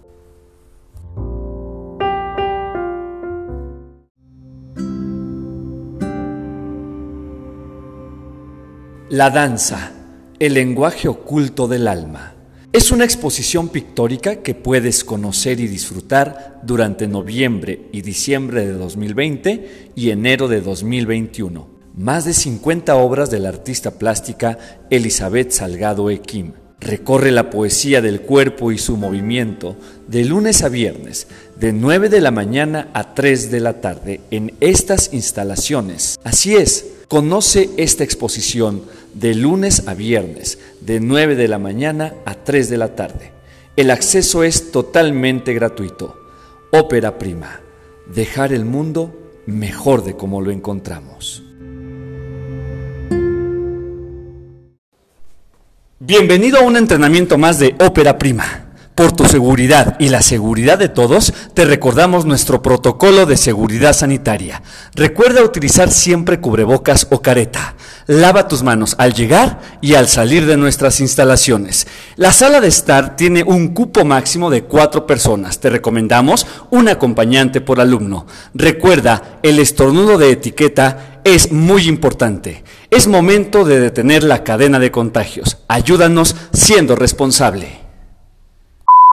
La 9.13 9.29
danza, 9.29 9.93
el 10.39 10.55
lenguaje 10.55 11.07
oculto 11.07 11.69
del 11.69 11.87
alma. 11.87 12.33
Es 12.73 12.91
una 12.91 13.05
exposición 13.05 13.69
pictórica 13.69 14.37
que 14.37 14.55
puedes 14.55 15.05
conocer 15.05 15.61
y 15.61 15.67
disfrutar 15.67 16.63
durante 16.63 17.07
noviembre 17.07 17.91
y 17.93 18.01
diciembre 18.01 18.67
de 18.67 18.73
2020 18.73 19.91
y 19.95 20.09
enero 20.09 20.49
de 20.49 20.63
2021. 20.63 21.69
Más 21.95 22.25
de 22.25 22.33
50 22.33 22.95
obras 22.95 23.31
de 23.31 23.41
la 23.41 23.51
artista 23.51 23.91
plástica 23.91 24.57
Elizabeth 24.89 25.51
Salgado 25.51 26.09
Equim. 26.09 26.53
Recorre 26.81 27.33
la 27.33 27.51
poesía 27.51 28.01
del 28.01 28.23
cuerpo 28.23 28.73
y 28.73 28.79
su 28.79 28.97
movimiento 28.97 29.77
de 30.09 30.25
lunes 30.25 30.63
a 30.63 30.71
viernes, 30.71 31.27
de 31.61 31.75
9 31.75 32.09
de 32.09 32.23
la 32.23 32.31
mañana 32.31 32.89
a 32.95 33.15
3 33.15 33.51
de 33.51 33.61
la 33.61 33.83
tarde 33.83 34.23
en 34.31 34.55
estas 34.61 35.13
instalaciones. 35.13 36.19
Así 36.25 36.57
es, 36.57 36.87
conoce 37.13 37.69
esta 37.77 38.05
exposición 38.05 38.85
de 39.15 39.35
lunes 39.35 39.87
a 39.89 39.95
viernes, 39.95 40.59
de 40.81 41.01
9 41.01 41.35
de 41.37 41.49
la 41.49 41.59
mañana 41.59 42.15
a 42.25 42.35
3 42.35 42.69
de 42.69 42.77
la 42.77 42.95
tarde. 42.95 43.33
El 43.77 43.91
acceso 43.91 44.45
es 44.45 44.71
totalmente 44.71 45.55
gratuito. 45.55 46.19
Ópera 46.71 47.19
Prima. 47.19 47.61
Dejar 48.15 48.53
el 48.53 48.65
mundo 48.65 49.33
mejor 49.47 50.05
de 50.05 50.17
como 50.17 50.41
lo 50.41 50.51
encontramos. 50.51 51.43
Bienvenido 55.99 56.59
a 56.59 56.63
un 56.63 56.77
entrenamiento 56.77 57.39
más 57.39 57.59
de 57.59 57.75
Ópera 57.79 58.19
Prima. 58.19 58.72
Por 58.95 59.13
tu 59.13 59.25
seguridad 59.25 59.97
y 59.99 60.11
la 60.11 60.21
seguridad 60.21 60.79
de 60.79 60.91
todos, 60.91 61.33
te 61.55 61.65
recordamos 61.65 62.27
nuestro 62.27 62.61
protocolo 62.61 63.25
de 63.25 63.39
seguridad 63.39 63.95
sanitaria. 63.95 64.63
Recuerda 64.95 65.43
utilizar 65.43 65.91
siempre 65.91 66.41
cubrebocas 66.41 67.07
o 67.11 67.23
careta. 67.23 67.75
Lava 68.07 68.49
tus 68.49 68.63
manos 68.63 68.95
al 68.99 69.15
llegar 69.15 69.61
y 69.81 69.95
al 69.95 70.09
salir 70.09 70.45
de 70.45 70.59
nuestras 70.59 71.01
instalaciones. 71.01 71.87
La 72.17 72.33
sala 72.33 72.61
de 72.61 72.69
estar 72.69 73.17
tiene 73.17 73.43
un 73.43 73.69
cupo 73.69 74.05
máximo 74.05 74.51
de 74.51 74.65
cuatro 74.65 75.07
personas. 75.07 75.59
Te 75.59 75.71
recomendamos 75.71 76.47
un 76.69 76.89
acompañante 76.89 77.63
por 77.63 77.81
alumno. 77.81 78.27
Recuerda, 78.53 79.39
el 79.43 79.59
estornudo 79.59 80.19
de 80.19 80.33
etiqueta 80.33 81.21
es 81.25 81.51
muy 81.51 81.89
importante. 81.89 82.63
Es 82.91 83.07
momento 83.09 83.65
de 83.65 83.81
detener 83.81 84.23
la 84.23 84.45
cadena 84.45 84.79
de 84.79 84.91
contagios. 84.91 85.57
Ayúdanos 85.67 86.37
siendo 86.53 86.95
responsable. 86.95 87.82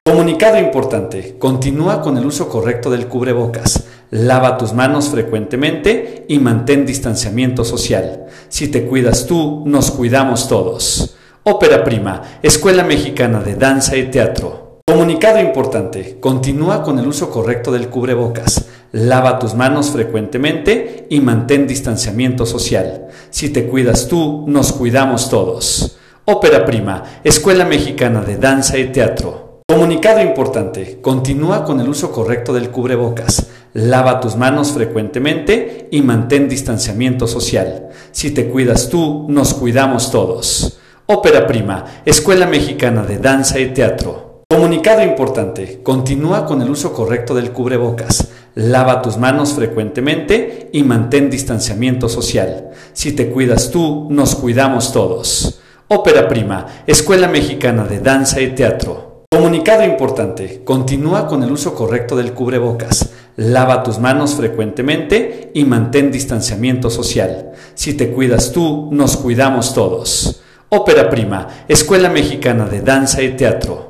Comunicado 0.02 0.58
importante. 0.58 1.36
Continúa 1.38 2.00
con 2.00 2.16
el 2.16 2.24
uso 2.24 2.48
correcto 2.48 2.90
del 2.90 3.06
cubrebocas. 3.06 3.84
Lava 4.10 4.56
tus 4.56 4.72
manos 4.72 5.10
frecuentemente 5.10 6.24
y 6.26 6.38
mantén 6.38 6.86
distanciamiento 6.86 7.64
social. 7.64 8.26
Si 8.48 8.68
te 8.68 8.86
cuidas 8.86 9.26
tú, 9.26 9.62
nos 9.66 9.90
cuidamos 9.90 10.48
todos. 10.48 11.16
Ópera 11.42 11.84
Prima, 11.84 12.22
Escuela 12.42 12.82
Mexicana 12.82 13.40
de 13.40 13.54
Danza 13.56 13.94
y 13.96 14.10
Teatro. 14.10 14.80
Comunicado 14.86 15.38
importante. 15.38 16.18
Continúa 16.18 16.82
con 16.82 16.98
el 16.98 17.06
uso 17.06 17.30
correcto 17.30 17.70
del 17.70 17.88
cubrebocas. 17.88 18.66
Lava 18.92 19.38
tus 19.38 19.54
manos 19.54 19.90
frecuentemente 19.90 21.06
y 21.10 21.20
mantén 21.20 21.66
distanciamiento 21.66 22.46
social. 22.46 23.08
Si 23.28 23.50
te 23.50 23.66
cuidas 23.66 24.08
tú, 24.08 24.44
nos 24.48 24.72
cuidamos 24.72 25.28
todos. 25.28 25.98
Ópera 26.24 26.64
Prima, 26.64 27.04
Escuela 27.22 27.66
Mexicana 27.66 28.22
de 28.22 28.38
Danza 28.38 28.78
y 28.78 28.86
Teatro. 28.86 29.49
Comunicado 29.70 30.20
importante. 30.20 30.98
Continúa 31.00 31.62
con 31.64 31.78
el 31.78 31.88
uso 31.88 32.10
correcto 32.10 32.52
del 32.52 32.70
cubrebocas. 32.70 33.46
Lava 33.74 34.18
tus 34.18 34.34
manos 34.34 34.72
frecuentemente 34.72 35.86
y 35.92 36.02
mantén 36.02 36.48
distanciamiento 36.48 37.28
social. 37.28 37.88
Si 38.10 38.32
te 38.32 38.48
cuidas 38.48 38.88
tú, 38.88 39.26
nos 39.28 39.54
cuidamos 39.54 40.10
todos. 40.10 40.80
Ópera 41.06 41.46
Prima, 41.46 41.84
Escuela 42.04 42.48
Mexicana 42.48 43.04
de 43.04 43.18
Danza 43.18 43.60
y 43.60 43.72
Teatro. 43.72 44.42
Comunicado 44.48 45.04
importante. 45.04 45.84
Continúa 45.84 46.46
con 46.46 46.60
el 46.62 46.68
uso 46.68 46.92
correcto 46.92 47.32
del 47.32 47.52
cubrebocas. 47.52 48.26
Lava 48.56 49.00
tus 49.00 49.18
manos 49.18 49.52
frecuentemente 49.52 50.70
y 50.72 50.82
mantén 50.82 51.30
distanciamiento 51.30 52.08
social. 52.08 52.70
Si 52.92 53.12
te 53.12 53.30
cuidas 53.30 53.70
tú, 53.70 54.08
nos 54.10 54.34
cuidamos 54.34 54.92
todos. 54.92 55.60
Ópera 55.86 56.26
Prima, 56.26 56.66
Escuela 56.88 57.28
Mexicana 57.28 57.84
de 57.84 58.00
Danza 58.00 58.40
y 58.40 58.48
Teatro. 58.48 59.09
Comunicado 59.32 59.84
importante. 59.84 60.64
Continúa 60.64 61.28
con 61.28 61.44
el 61.44 61.52
uso 61.52 61.72
correcto 61.72 62.16
del 62.16 62.32
cubrebocas. 62.32 63.10
Lava 63.36 63.84
tus 63.84 64.00
manos 64.00 64.34
frecuentemente 64.34 65.52
y 65.54 65.64
mantén 65.64 66.10
distanciamiento 66.10 66.90
social. 66.90 67.52
Si 67.74 67.94
te 67.94 68.10
cuidas 68.10 68.50
tú, 68.50 68.88
nos 68.90 69.16
cuidamos 69.16 69.72
todos. 69.72 70.42
Ópera 70.68 71.08
Prima, 71.08 71.46
Escuela 71.68 72.08
Mexicana 72.08 72.66
de 72.66 72.80
Danza 72.80 73.22
y 73.22 73.36
Teatro. 73.36 73.89